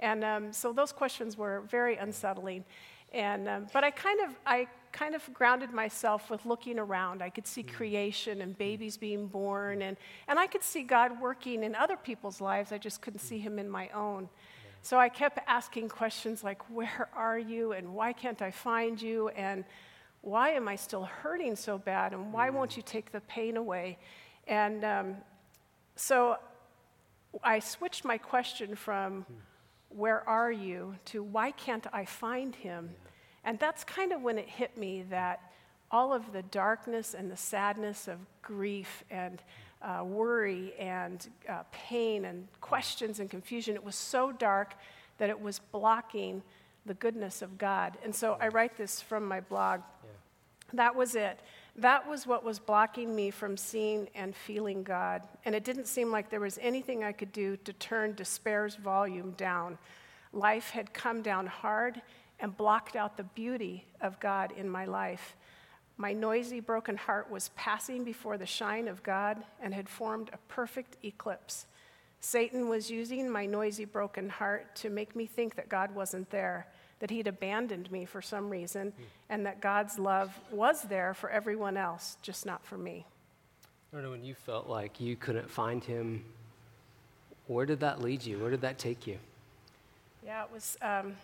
[0.00, 2.64] And um, so those questions were very unsettling.
[3.12, 7.22] And, um, but I kind, of, I kind of grounded myself with looking around.
[7.22, 7.72] I could see mm.
[7.72, 9.96] creation and babies being born, and,
[10.28, 12.72] and I could see God working in other people's lives.
[12.72, 14.28] I just couldn't see Him in my own.
[14.82, 17.72] So I kept asking questions like, Where are you?
[17.72, 19.28] And why can't I find you?
[19.30, 19.64] And
[20.20, 22.12] why am I still hurting so bad?
[22.12, 22.78] And why won't mm.
[22.78, 23.98] you take the pain away?
[24.46, 25.16] And um,
[25.96, 26.36] so
[27.42, 29.34] I switched my question from, hmm.
[29.96, 30.96] Where are you?
[31.06, 32.90] to why can't I find him?
[33.44, 35.40] And that's kind of when it hit me that
[35.90, 39.42] all of the darkness and the sadness of grief and
[39.80, 44.74] uh, worry and uh, pain and questions and confusion, it was so dark
[45.16, 46.42] that it was blocking
[46.84, 47.96] the goodness of God.
[48.04, 49.80] And so I write this from my blog.
[49.80, 50.10] Yeah.
[50.74, 51.40] That was it.
[51.78, 55.22] That was what was blocking me from seeing and feeling God.
[55.44, 59.32] And it didn't seem like there was anything I could do to turn despair's volume
[59.32, 59.76] down.
[60.32, 62.00] Life had come down hard
[62.40, 65.36] and blocked out the beauty of God in my life.
[65.98, 70.38] My noisy, broken heart was passing before the shine of God and had formed a
[70.48, 71.66] perfect eclipse.
[72.20, 76.66] Satan was using my noisy, broken heart to make me think that God wasn't there
[77.00, 78.92] that he'd abandoned me for some reason,
[79.28, 83.04] and that God's love was there for everyone else, just not for me.
[83.92, 86.24] I don't know when you felt like you couldn't find him,
[87.46, 88.38] where did that lead you?
[88.38, 89.18] Where did that take you?
[90.24, 91.14] Yeah, it was um,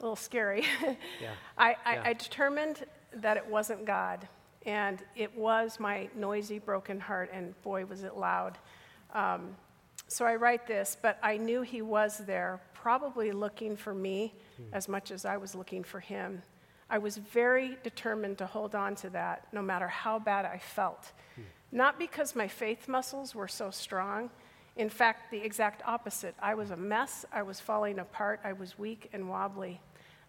[0.00, 0.64] a little scary.
[1.22, 1.32] yeah.
[1.56, 2.02] I, I, yeah.
[2.06, 4.26] I determined that it wasn't God,
[4.66, 8.58] and it was my noisy, broken heart, and boy, was it loud.
[9.14, 9.56] Um,
[10.08, 14.32] so I write this, but I knew he was there, probably looking for me
[14.72, 16.42] as much as I was looking for him.
[16.90, 21.12] I was very determined to hold on to that no matter how bad I felt.
[21.70, 24.30] Not because my faith muscles were so strong.
[24.76, 26.34] In fact, the exact opposite.
[26.40, 27.26] I was a mess.
[27.32, 28.40] I was falling apart.
[28.42, 29.80] I was weak and wobbly.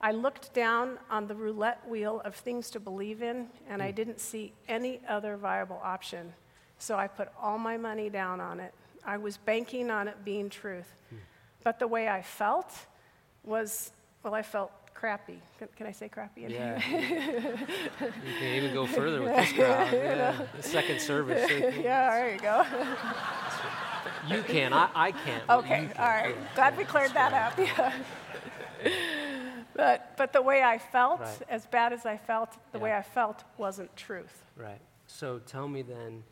[0.02, 3.96] I looked down on the roulette wheel of things to believe in, and I hmm.
[3.96, 6.34] didn't see any other viable option.
[6.78, 8.74] So I put all my money down on it.
[9.06, 10.88] I was banking on it being truth.
[11.10, 11.18] Hmm.
[11.64, 12.74] But the way I felt
[13.44, 13.92] was
[14.24, 15.42] well, I felt crappy.
[15.58, 16.42] Can, can I say crappy?
[16.42, 16.76] Yeah.
[16.90, 19.94] you can even go further with this crowd.
[19.94, 20.46] Yeah.
[20.58, 21.50] The second service.
[21.82, 22.66] yeah, there you go.
[24.28, 24.74] you can.
[24.74, 25.50] I, I can't.
[25.50, 25.98] Okay, can.
[25.98, 26.36] all right.
[26.38, 26.56] Yeah.
[26.56, 27.58] Glad we cleared that up.
[27.58, 27.94] Yeah.
[29.76, 31.42] but, but the way I felt, right.
[31.50, 32.84] as bad as I felt, the yeah.
[32.84, 34.44] way I felt wasn't truth.
[34.58, 34.82] Right.
[35.08, 36.24] So tell me then,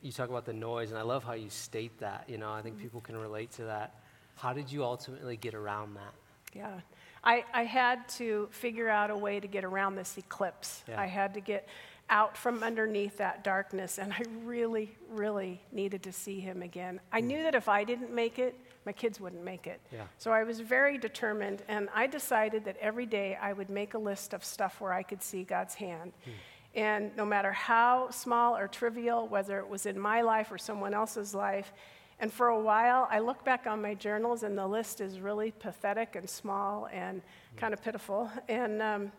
[0.00, 2.24] you talk about the noise, and I love how you state that.
[2.28, 2.84] You know, I think mm-hmm.
[2.84, 3.94] people can relate to that.
[4.36, 6.14] How did you ultimately get around that?
[6.54, 6.80] Yeah.
[7.24, 10.84] I, I had to figure out a way to get around this eclipse.
[10.88, 11.00] Yeah.
[11.00, 11.68] I had to get
[12.10, 17.00] out from underneath that darkness, and I really, really needed to see him again.
[17.10, 17.24] I mm.
[17.24, 19.80] knew that if I didn't make it, my kids wouldn't make it.
[19.90, 20.02] Yeah.
[20.18, 23.98] So I was very determined, and I decided that every day I would make a
[23.98, 26.12] list of stuff where I could see God's hand.
[26.26, 26.32] Mm.
[26.74, 30.92] And no matter how small or trivial, whether it was in my life or someone
[30.92, 31.72] else's life,
[32.20, 35.50] and for a while, I look back on my journals, and the list is really
[35.50, 37.22] pathetic and small and
[37.56, 38.30] kind of pitiful.
[38.48, 39.12] And, um,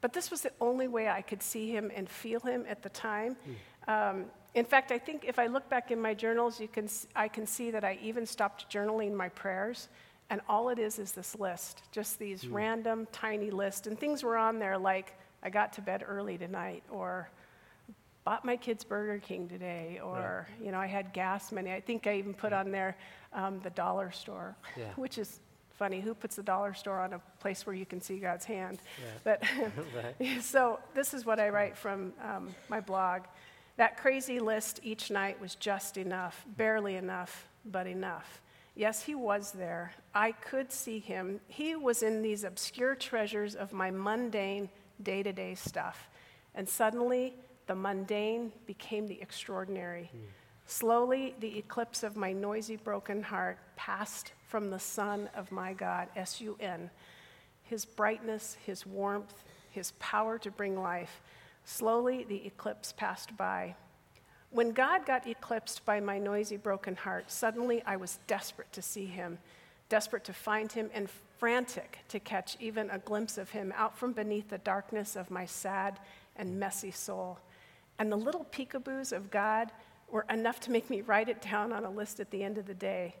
[0.00, 2.88] but this was the only way I could see him and feel him at the
[2.90, 3.36] time.
[3.88, 7.28] Um, in fact, I think if I look back in my journals, you can, I
[7.28, 9.88] can see that I even stopped journaling my prayers.
[10.30, 12.52] And all it is is this list, just these mm.
[12.52, 13.86] random tiny lists.
[13.86, 17.28] And things were on there like, I got to bed early tonight, or
[18.26, 21.72] bought my kids Burger King today, or you know, I had gas money.
[21.72, 22.96] I think I even put on there
[23.32, 24.86] um, the dollar store, yeah.
[24.96, 25.38] which is
[25.78, 26.00] funny.
[26.00, 28.80] Who puts the dollar store on a place where you can see God's hand?
[29.24, 29.44] But
[30.40, 33.22] so this is what I write from um, my blog.
[33.76, 38.42] That crazy list each night was just enough, barely enough, but enough.
[38.74, 39.92] Yes, he was there.
[40.14, 41.40] I could see him.
[41.46, 44.68] He was in these obscure treasures of my mundane
[45.00, 46.08] day to day stuff.
[46.54, 47.34] And suddenly,
[47.66, 50.10] the mundane became the extraordinary.
[50.14, 50.20] Mm.
[50.66, 56.08] Slowly, the eclipse of my noisy, broken heart passed from the Son of my God,
[56.16, 56.90] S U N.
[57.62, 61.20] His brightness, his warmth, his power to bring life.
[61.64, 63.74] Slowly, the eclipse passed by.
[64.50, 69.06] When God got eclipsed by my noisy, broken heart, suddenly I was desperate to see
[69.06, 69.38] him.
[69.88, 71.08] desperate to find him and
[71.38, 75.44] frantic to catch even a glimpse of him out from beneath the darkness of my
[75.46, 75.98] sad
[76.36, 77.38] and messy soul.
[77.98, 79.72] And the little peekaboos of God
[80.10, 82.66] were enough to make me write it down on a list at the end of
[82.66, 83.14] the day.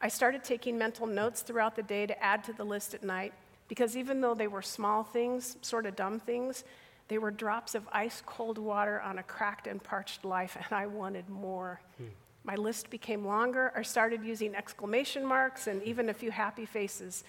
[0.00, 3.32] I started taking mental notes throughout the day to add to the list at night
[3.66, 6.64] because even though they were small things, sort of dumb things,
[7.08, 10.86] they were drops of ice cold water on a cracked and parched life, and I
[10.86, 11.80] wanted more.
[11.96, 12.04] Hmm.
[12.44, 13.72] My list became longer.
[13.76, 17.24] I started using exclamation marks and even a few happy faces.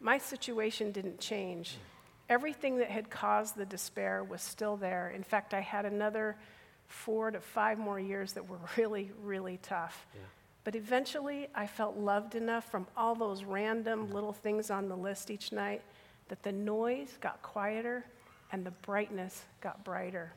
[0.00, 1.76] My situation didn't change.
[2.30, 5.10] Everything that had caused the despair was still there.
[5.10, 6.36] In fact, I had another
[6.86, 10.06] four to five more years that were really, really tough.
[10.14, 10.20] Yeah.
[10.62, 15.30] But eventually, I felt loved enough from all those random little things on the list
[15.30, 15.82] each night
[16.28, 18.04] that the noise got quieter
[18.52, 20.32] and the brightness got brighter.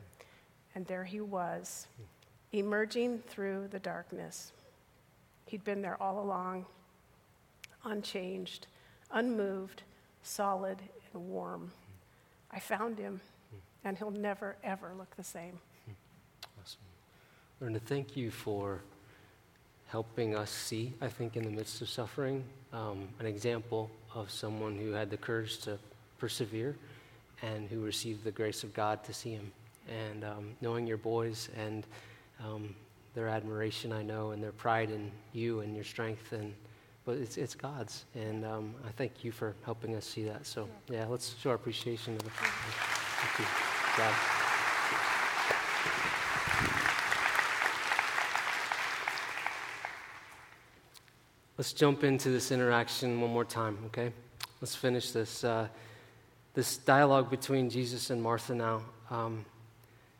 [0.74, 2.58] And there he was, hmm.
[2.58, 4.52] emerging through the darkness.
[5.46, 6.66] He'd been there all along,
[7.84, 8.66] unchanged,
[9.12, 9.82] unmoved,
[10.22, 10.78] solid,
[11.12, 11.70] and warm.
[12.54, 13.20] I found him,
[13.84, 15.58] and he'll never, ever look the same.
[16.62, 16.80] Awesome.
[17.60, 18.80] Lorna, thank you for
[19.88, 24.76] helping us see, I think, in the midst of suffering, um, an example of someone
[24.76, 25.78] who had the courage to
[26.18, 26.76] persevere
[27.42, 29.50] and who received the grace of God to see him.
[29.88, 31.84] And um, knowing your boys and
[32.42, 32.74] um,
[33.14, 36.54] their admiration, I know, and their pride in you and your strength, and
[37.04, 38.04] but it's, it's God's.
[38.14, 40.46] And um, I thank you for helping us see that.
[40.46, 42.16] So, yeah, let's show our appreciation.
[42.18, 43.44] Thank you,
[43.96, 44.14] God.
[51.56, 54.12] Let's jump into this interaction one more time, okay?
[54.60, 55.68] Let's finish this, uh,
[56.54, 58.82] this dialogue between Jesus and Martha now.
[59.08, 59.44] Um,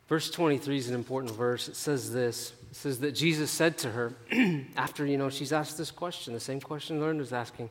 [0.08, 1.68] verse 23 is an important verse.
[1.68, 4.12] It says this It says that Jesus said to her,
[4.76, 7.70] after, you know, she's asked this question, the same question Lauren was asking.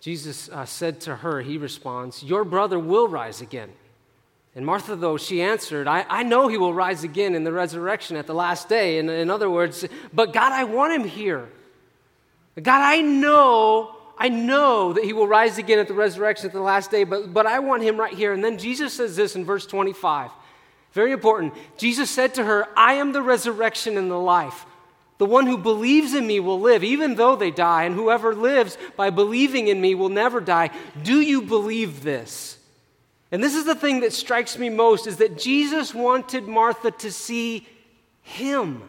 [0.00, 3.70] Jesus uh, said to her, he responds, Your brother will rise again.
[4.54, 8.16] And Martha, though, she answered, I, I know he will rise again in the resurrection
[8.16, 8.98] at the last day.
[8.98, 11.48] In, in other words, but God, I want him here.
[12.60, 16.60] God, I know, I know that he will rise again at the resurrection at the
[16.60, 18.32] last day, but, but I want him right here.
[18.32, 20.32] And then Jesus says this in verse 25.
[20.92, 21.54] Very important.
[21.76, 24.66] Jesus said to her, I am the resurrection and the life.
[25.18, 28.78] The one who believes in me will live, even though they die, and whoever lives
[28.96, 30.70] by believing in me will never die.
[31.02, 32.56] Do you believe this?
[33.30, 37.12] And this is the thing that strikes me most is that Jesus wanted Martha to
[37.12, 37.68] see
[38.22, 38.82] him.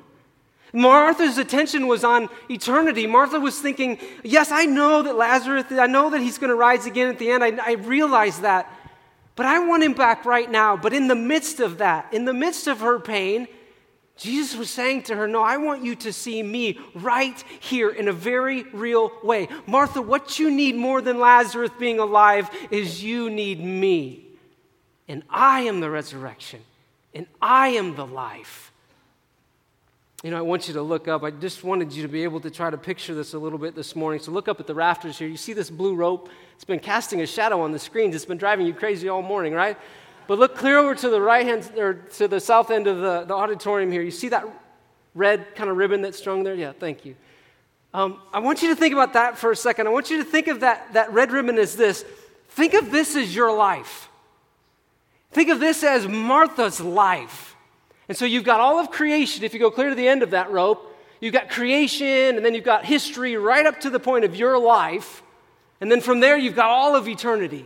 [0.74, 3.06] Martha's attention was on eternity.
[3.06, 6.86] Martha was thinking, Yes, I know that Lazarus, I know that he's going to rise
[6.86, 7.43] again at the end.
[7.43, 8.72] I, I realize that.
[9.42, 10.78] But I want him back right now.
[10.78, 13.48] But in the midst of that, in the midst of her pain,
[14.16, 18.08] Jesus was saying to her, No, I want you to see me right here in
[18.08, 19.48] a very real way.
[19.66, 24.28] Martha, what you need more than Lazarus being alive is you need me.
[25.08, 26.62] And I am the resurrection,
[27.16, 28.70] and I am the life.
[30.24, 31.24] You know, I want you to look up.
[31.24, 33.74] I just wanted you to be able to try to picture this a little bit
[33.74, 34.19] this morning.
[34.19, 35.28] So look up at the rafters here.
[35.28, 36.30] You see this blue rope?
[36.53, 38.13] It's been casting a shadow on the screens.
[38.13, 39.78] It's been driving you crazy all morning, right?
[40.28, 43.24] But look clear over to the right hand or to the south end of the,
[43.24, 44.03] the auditorium here.
[44.03, 44.45] You see that
[45.15, 46.53] red kind of ribbon that's strung there?
[46.53, 47.15] Yeah, thank you.
[47.91, 49.88] Um, I want you to think about that for a second.
[49.88, 52.05] I want you to think of that, that red ribbon as this.
[52.49, 54.07] Think of this as your life.
[55.32, 57.51] Think of this as Martha's life.
[58.12, 60.32] And so you've got all of creation, if you go clear to the end of
[60.32, 64.26] that rope, you've got creation, and then you've got history right up to the point
[64.26, 65.24] of your life.
[65.80, 67.66] And then from there, you've got all of eternity.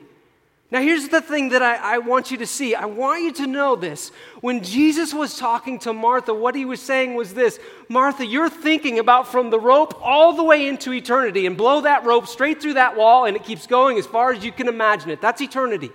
[0.70, 2.76] Now, here's the thing that I, I, want you to see.
[2.76, 4.12] I want you to know this.
[4.42, 9.00] When Jesus was talking to Martha, what he was saying was this Martha, you're thinking
[9.00, 12.76] about from the rope all the way into eternity and blow that rope straight through
[12.76, 15.22] that wall, and it keeps going as far as you can imagine it.
[15.22, 15.90] That's eternity.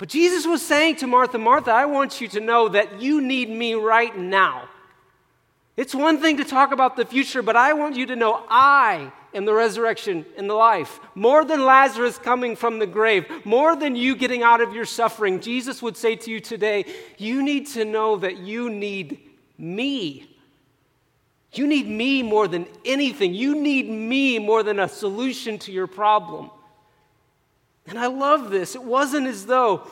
[0.00, 3.50] But Jesus was saying to Martha, Martha, I want you to know that you need
[3.50, 4.66] me right now.
[5.76, 9.12] It's one thing to talk about the future, but I want you to know I
[9.34, 11.00] am the resurrection and the life.
[11.14, 15.38] More than Lazarus coming from the grave, more than you getting out of your suffering,
[15.38, 16.86] Jesus would say to you today,
[17.18, 19.20] you need to know that you need
[19.58, 20.34] me.
[21.52, 23.34] You need me more than anything.
[23.34, 26.50] You need me more than a solution to your problem.
[27.90, 28.74] And I love this.
[28.74, 29.86] It wasn't as though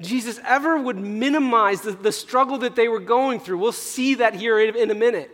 [0.00, 3.58] Jesus ever would minimize the, the struggle that they were going through.
[3.58, 5.30] We'll see that here in, in a minute.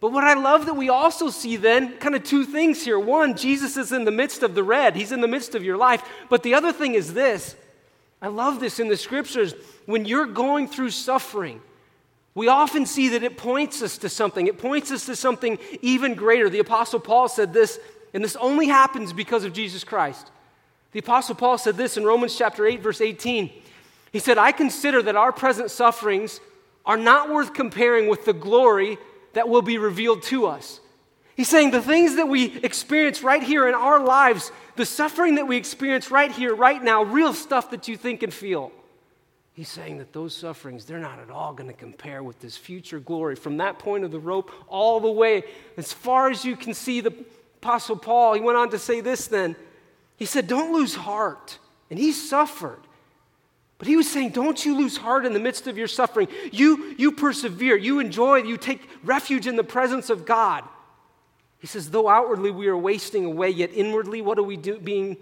[0.00, 2.98] But what I love that we also see then, kind of two things here.
[2.98, 5.76] One, Jesus is in the midst of the red, He's in the midst of your
[5.76, 6.02] life.
[6.28, 7.56] But the other thing is this
[8.20, 9.54] I love this in the scriptures.
[9.84, 11.60] When you're going through suffering,
[12.34, 14.46] we often see that it points us to something.
[14.46, 16.50] It points us to something even greater.
[16.50, 17.78] The Apostle Paul said this
[18.14, 20.30] And this only happens because of Jesus Christ.
[20.92, 23.50] The Apostle Paul said this in Romans chapter 8, verse 18.
[24.12, 26.40] He said, I consider that our present sufferings
[26.86, 28.96] are not worth comparing with the glory
[29.34, 30.80] that will be revealed to us.
[31.36, 35.46] He's saying the things that we experience right here in our lives, the suffering that
[35.46, 38.72] we experience right here, right now, real stuff that you think and feel.
[39.52, 43.00] He's saying that those sufferings, they're not at all going to compare with this future
[43.00, 43.36] glory.
[43.36, 45.44] From that point of the rope all the way,
[45.76, 47.12] as far as you can see, the
[47.62, 49.56] Apostle Paul, he went on to say this then.
[50.16, 51.58] He said, Don't lose heart.
[51.90, 52.80] And he suffered.
[53.78, 56.28] But he was saying, don't you lose heart in the midst of your suffering.
[56.50, 60.64] You, you persevere, you enjoy, you take refuge in the presence of God.
[61.58, 65.16] He says, though outwardly we are wasting away, yet inwardly, what are we do, being?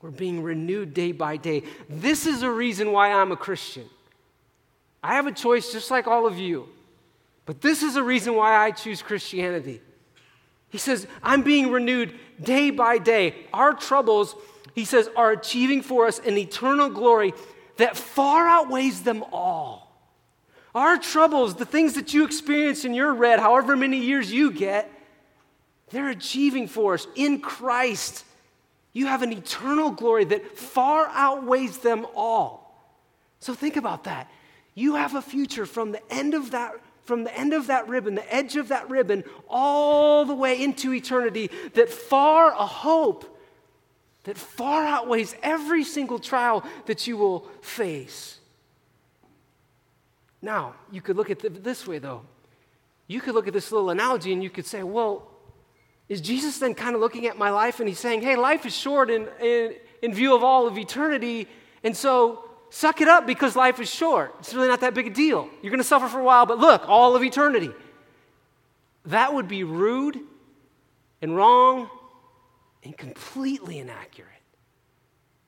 [0.00, 1.62] We're being renewed day by day.
[1.88, 3.84] This is a reason why I'm a Christian.
[5.02, 6.68] I have a choice just like all of you.
[7.46, 9.80] But this is a reason why I choose Christianity.
[10.70, 13.34] He says, I'm being renewed day by day.
[13.52, 14.34] Our troubles,
[14.74, 17.32] he says, are achieving for us an eternal glory
[17.76, 19.92] that far outweighs them all.
[20.74, 24.90] Our troubles, the things that you experience in your red, however many years you get,
[25.90, 28.24] they're achieving for us in Christ.
[28.94, 32.62] You have an eternal glory that far outweighs them all.
[33.40, 34.30] So think about that.
[34.74, 36.74] You have a future from the end of that
[37.04, 40.92] from the end of that ribbon, the edge of that ribbon, all the way into
[40.92, 43.28] eternity that far a hope
[44.24, 48.38] that far outweighs every single trial that you will face.
[50.40, 52.22] Now, you could look at it this way, though.
[53.08, 55.28] You could look at this little analogy and you could say, well,
[56.08, 58.76] is Jesus then kind of looking at my life and he's saying, hey, life is
[58.76, 61.48] short in, in, in view of all of eternity,
[61.82, 64.34] and so suck it up because life is short.
[64.40, 65.48] It's really not that big a deal.
[65.60, 67.70] You're going to suffer for a while, but look, all of eternity.
[69.06, 70.18] That would be rude
[71.20, 71.90] and wrong
[72.82, 74.28] and completely inaccurate.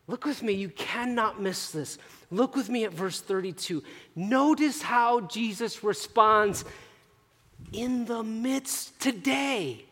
[0.07, 1.97] Look with me, you cannot miss this.
[2.31, 3.83] Look with me at verse 32.
[4.15, 6.67] Notice how Jesus responds
[7.73, 9.87] in the midst today,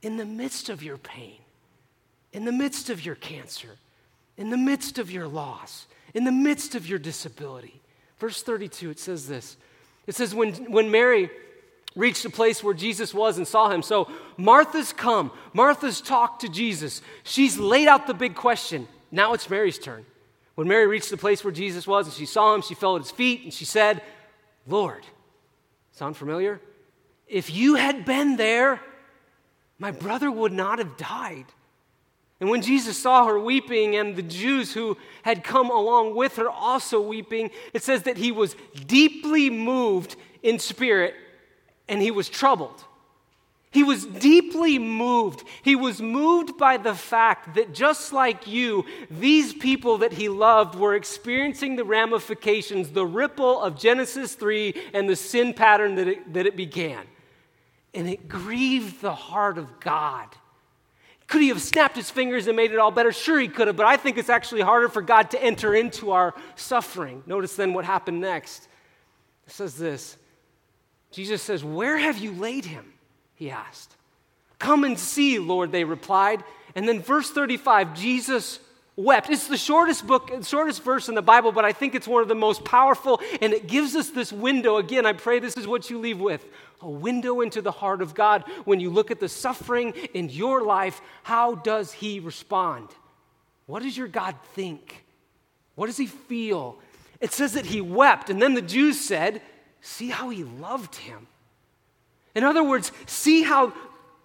[0.00, 1.38] in the midst of your pain,
[2.32, 3.78] in the midst of your cancer,
[4.36, 5.86] in the midst of your loss,
[6.16, 7.78] in the midst of your disability.
[8.18, 9.58] Verse 32, it says this.
[10.06, 11.30] It says, when, when Mary
[11.94, 13.82] reached the place where Jesus was and saw him.
[13.82, 15.30] So Martha's come.
[15.52, 17.02] Martha's talked to Jesus.
[17.22, 18.88] She's laid out the big question.
[19.12, 20.06] Now it's Mary's turn.
[20.54, 23.02] When Mary reached the place where Jesus was and she saw him, she fell at
[23.02, 24.00] his feet and she said,
[24.66, 25.04] Lord,
[25.92, 26.62] sound familiar?
[27.28, 28.80] If you had been there,
[29.78, 31.44] my brother would not have died.
[32.40, 36.50] And when Jesus saw her weeping and the Jews who had come along with her
[36.50, 38.54] also weeping, it says that he was
[38.86, 41.14] deeply moved in spirit
[41.88, 42.84] and he was troubled.
[43.70, 45.44] He was deeply moved.
[45.62, 50.74] He was moved by the fact that just like you, these people that he loved
[50.74, 56.32] were experiencing the ramifications, the ripple of Genesis 3 and the sin pattern that it,
[56.32, 57.04] that it began.
[57.92, 60.28] And it grieved the heart of God.
[61.26, 63.10] Could he have snapped his fingers and made it all better?
[63.10, 66.12] Sure, he could have, but I think it's actually harder for God to enter into
[66.12, 67.22] our suffering.
[67.26, 68.68] Notice then what happened next.
[69.46, 70.16] It says this
[71.10, 72.92] Jesus says, Where have you laid him?
[73.34, 73.96] He asked.
[74.58, 76.44] Come and see, Lord, they replied.
[76.74, 78.60] And then verse 35, Jesus
[78.96, 79.28] wept.
[79.28, 82.28] It's the shortest book, shortest verse in the Bible, but I think it's one of
[82.28, 84.76] the most powerful, and it gives us this window.
[84.76, 86.44] Again, I pray this is what you leave with
[86.80, 88.44] a window into the heart of God.
[88.64, 92.88] When you look at the suffering in your life, how does He respond?
[93.66, 95.04] What does your God think?
[95.74, 96.78] What does He feel?
[97.20, 99.42] It says that He wept, and then the Jews said,
[99.86, 101.28] See how he loved him.
[102.34, 103.72] In other words, see how,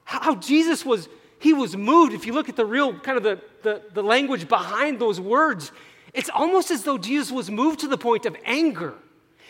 [0.05, 2.13] how Jesus was, he was moved.
[2.13, 5.71] If you look at the real kind of the, the, the language behind those words,
[6.15, 8.95] it's almost as though Jesus was moved to the point of anger.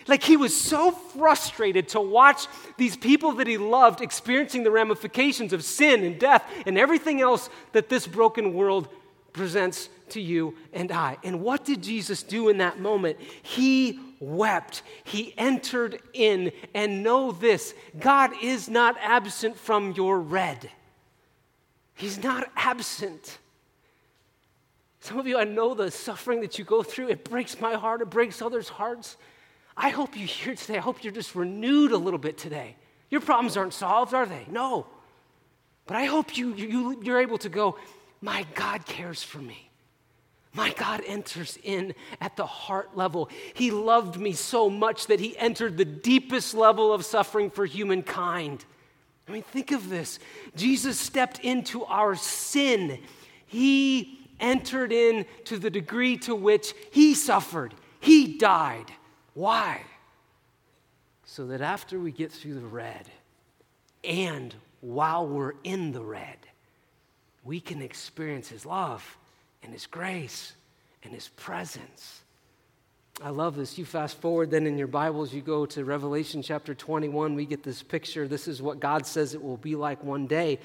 [0.08, 2.48] Like he was so frustrated to watch
[2.78, 7.50] these people that he loved experiencing the ramifications of sin and death and everything else
[7.74, 8.88] that this broken world
[9.34, 11.18] presents to you and I.
[11.24, 13.18] And what did Jesus do in that moment?
[13.42, 14.84] He wept.
[15.04, 16.52] He entered in.
[16.74, 20.70] And know this God is not absent from your red,
[21.94, 23.38] He's not absent.
[25.04, 27.10] Some of you, I know the suffering that you go through.
[27.10, 29.18] It breaks my heart, it breaks others' hearts.
[29.76, 30.78] I hope you hear today.
[30.78, 32.76] I hope you're just renewed a little bit today.
[33.10, 34.46] Your problems aren't solved, are they?
[34.50, 34.88] No.
[35.86, 37.78] But I hope you, you, you're able to go,
[38.22, 39.70] My God cares for me.
[40.54, 43.30] My God enters in at the heart level.
[43.54, 48.66] He loved me so much that he entered the deepest level of suffering for humankind.
[49.28, 50.20] I mean, think of this.
[50.56, 53.00] Jesus stepped into our sin.
[53.46, 57.74] He entered in to the degree to which he suffered.
[58.02, 58.92] He died.
[59.34, 59.82] Why?
[61.26, 63.10] So that after we get through the red,
[64.04, 66.38] and while we're in the red,
[67.44, 69.18] we can experience his love
[69.64, 70.54] and his grace
[71.04, 72.22] and his presence.
[73.24, 73.78] I love this.
[73.78, 77.36] You fast forward then in your Bibles, you go to Revelation chapter 21.
[77.36, 78.28] We get this picture.
[78.28, 80.60] This is what God says it will be like one day.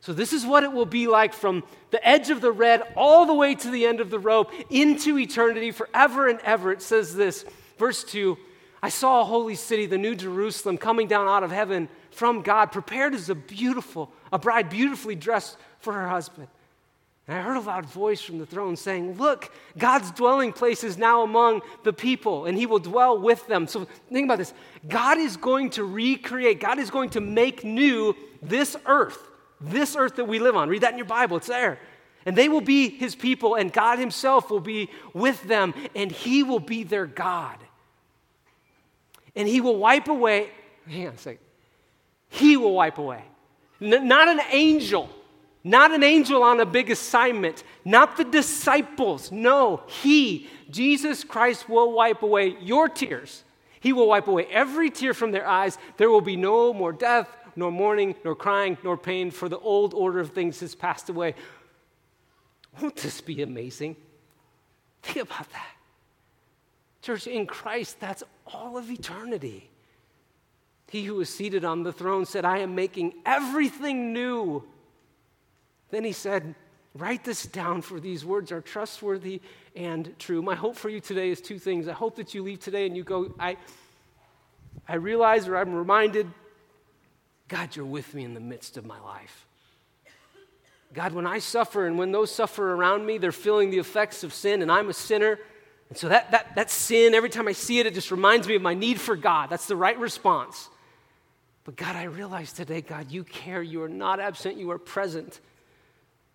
[0.00, 3.26] So, this is what it will be like from the edge of the red all
[3.26, 6.70] the way to the end of the rope into eternity forever and ever.
[6.70, 7.44] It says this,
[7.78, 8.36] verse 2
[8.82, 12.66] I saw a holy city, the new Jerusalem, coming down out of heaven from God,
[12.66, 16.46] prepared as a beautiful, a bride beautifully dressed for her husband.
[17.26, 20.96] And I heard a loud voice from the throne saying, Look, God's dwelling place is
[20.96, 23.66] now among the people, and he will dwell with them.
[23.66, 24.54] So think about this
[24.86, 29.18] God is going to recreate, God is going to make new this earth,
[29.60, 30.68] this earth that we live on.
[30.68, 31.78] Read that in your Bible, it's there.
[32.24, 36.42] And they will be his people, and God himself will be with them, and he
[36.42, 37.56] will be their God.
[39.38, 40.50] And he will wipe away,
[40.86, 41.40] hang on a second.
[42.28, 43.24] He will wipe away.
[43.80, 45.08] N- not an angel
[45.64, 49.32] not an angel on a big assignment, not the disciples.
[49.32, 53.44] No, He, Jesus Christ, will wipe away your tears.
[53.80, 55.76] He will wipe away every tear from their eyes.
[55.96, 59.94] There will be no more death, nor mourning, nor crying, nor pain, for the old
[59.94, 61.34] order of things has passed away.
[62.80, 63.96] Won't this be amazing?
[65.02, 65.77] Think about that.
[67.08, 69.70] Church, in Christ, that's all of eternity.
[70.90, 74.62] He who is seated on the throne said, I am making everything new.
[75.88, 76.54] Then he said,
[76.94, 79.40] Write this down, for these words are trustworthy
[79.74, 80.42] and true.
[80.42, 81.88] My hope for you today is two things.
[81.88, 83.56] I hope that you leave today and you go, I,
[84.86, 86.26] I realize or I'm reminded,
[87.48, 89.46] God, you're with me in the midst of my life.
[90.92, 94.34] God, when I suffer and when those suffer around me, they're feeling the effects of
[94.34, 95.38] sin, and I'm a sinner.
[95.88, 98.54] And so that, that, that sin, every time I see it, it just reminds me
[98.54, 99.48] of my need for God.
[99.48, 100.68] That's the right response.
[101.64, 103.62] But God, I realize today, God, you care.
[103.62, 105.40] You are not absent, you are present.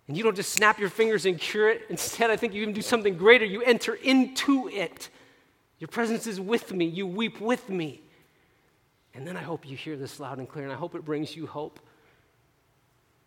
[0.06, 1.82] And you don't just snap your fingers and cure it.
[1.88, 3.44] Instead, I think you even do something greater.
[3.44, 5.08] You enter into it.
[5.78, 6.84] Your presence is with me.
[6.84, 8.02] You weep with me.
[9.14, 11.36] And then I hope you hear this loud and clear, and I hope it brings
[11.36, 11.80] you hope.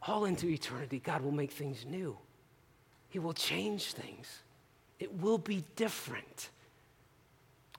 [0.05, 2.17] All into eternity, God will make things new.
[3.09, 4.41] He will change things.
[4.99, 6.49] It will be different.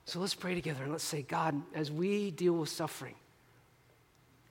[0.05, 3.14] So let's pray together and let's say, God, as we deal with suffering,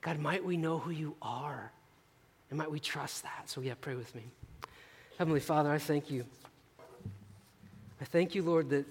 [0.00, 1.72] God, might we know who you are,
[2.50, 3.42] and might we trust that.
[3.46, 4.22] So, yeah, pray with me.
[5.18, 6.24] Heavenly Father, I thank you.
[8.00, 8.86] I thank you, Lord, that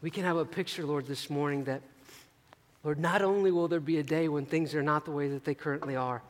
[0.00, 1.82] we can have a picture, Lord, this morning that,
[2.82, 5.44] Lord, not only will there be a day when things are not the way that
[5.44, 6.22] they currently are,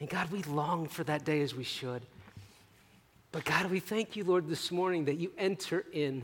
[0.00, 2.02] and God, we long for that day as we should.
[3.34, 6.22] But God, we thank you, Lord, this morning that you enter in.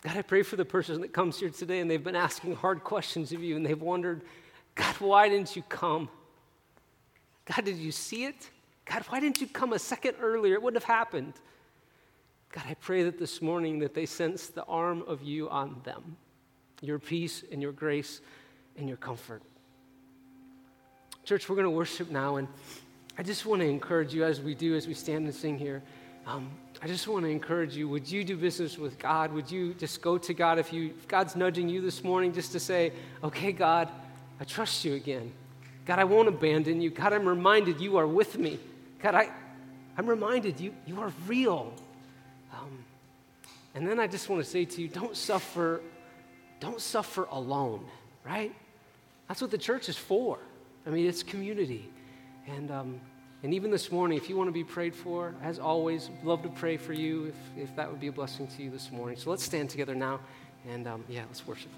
[0.00, 2.82] God, I pray for the person that comes here today and they've been asking hard
[2.82, 4.22] questions of you and they've wondered,
[4.76, 6.08] God, why didn't you come?
[7.44, 8.48] God, did you see it?
[8.86, 10.54] God, why didn't you come a second earlier?
[10.54, 11.34] It wouldn't have happened.
[12.50, 16.16] God, I pray that this morning that they sense the arm of you on them,
[16.80, 18.22] your peace and your grace
[18.78, 19.42] and your comfort.
[21.26, 22.48] Church, we're going to worship now, and
[23.16, 25.82] I just want to encourage you as we do, as we stand and sing here.
[26.26, 26.50] Um,
[26.82, 27.88] I just want to encourage you.
[27.88, 29.32] Would you do business with God?
[29.32, 32.52] Would you just go to God if you if God's nudging you this morning just
[32.52, 32.92] to say,
[33.22, 33.88] "Okay, God,
[34.40, 35.32] I trust you again.
[35.84, 36.90] God, I won't abandon you.
[36.90, 38.58] God, I'm reminded you are with me."
[39.04, 39.28] God, I,
[39.98, 41.74] I'm reminded you, you are real.
[42.54, 42.84] Um,
[43.74, 45.82] and then I just want to say to you, don't suffer,
[46.58, 47.84] don't suffer alone,
[48.24, 48.50] right?
[49.28, 50.38] That's what the church is for.
[50.86, 51.90] I mean, it's community.
[52.46, 53.00] And, um,
[53.42, 56.48] and even this morning, if you want to be prayed for, as always, love to
[56.48, 59.16] pray for you if, if that would be a blessing to you this morning.
[59.16, 60.20] So let's stand together now
[60.68, 61.70] and, um, yeah, let's worship.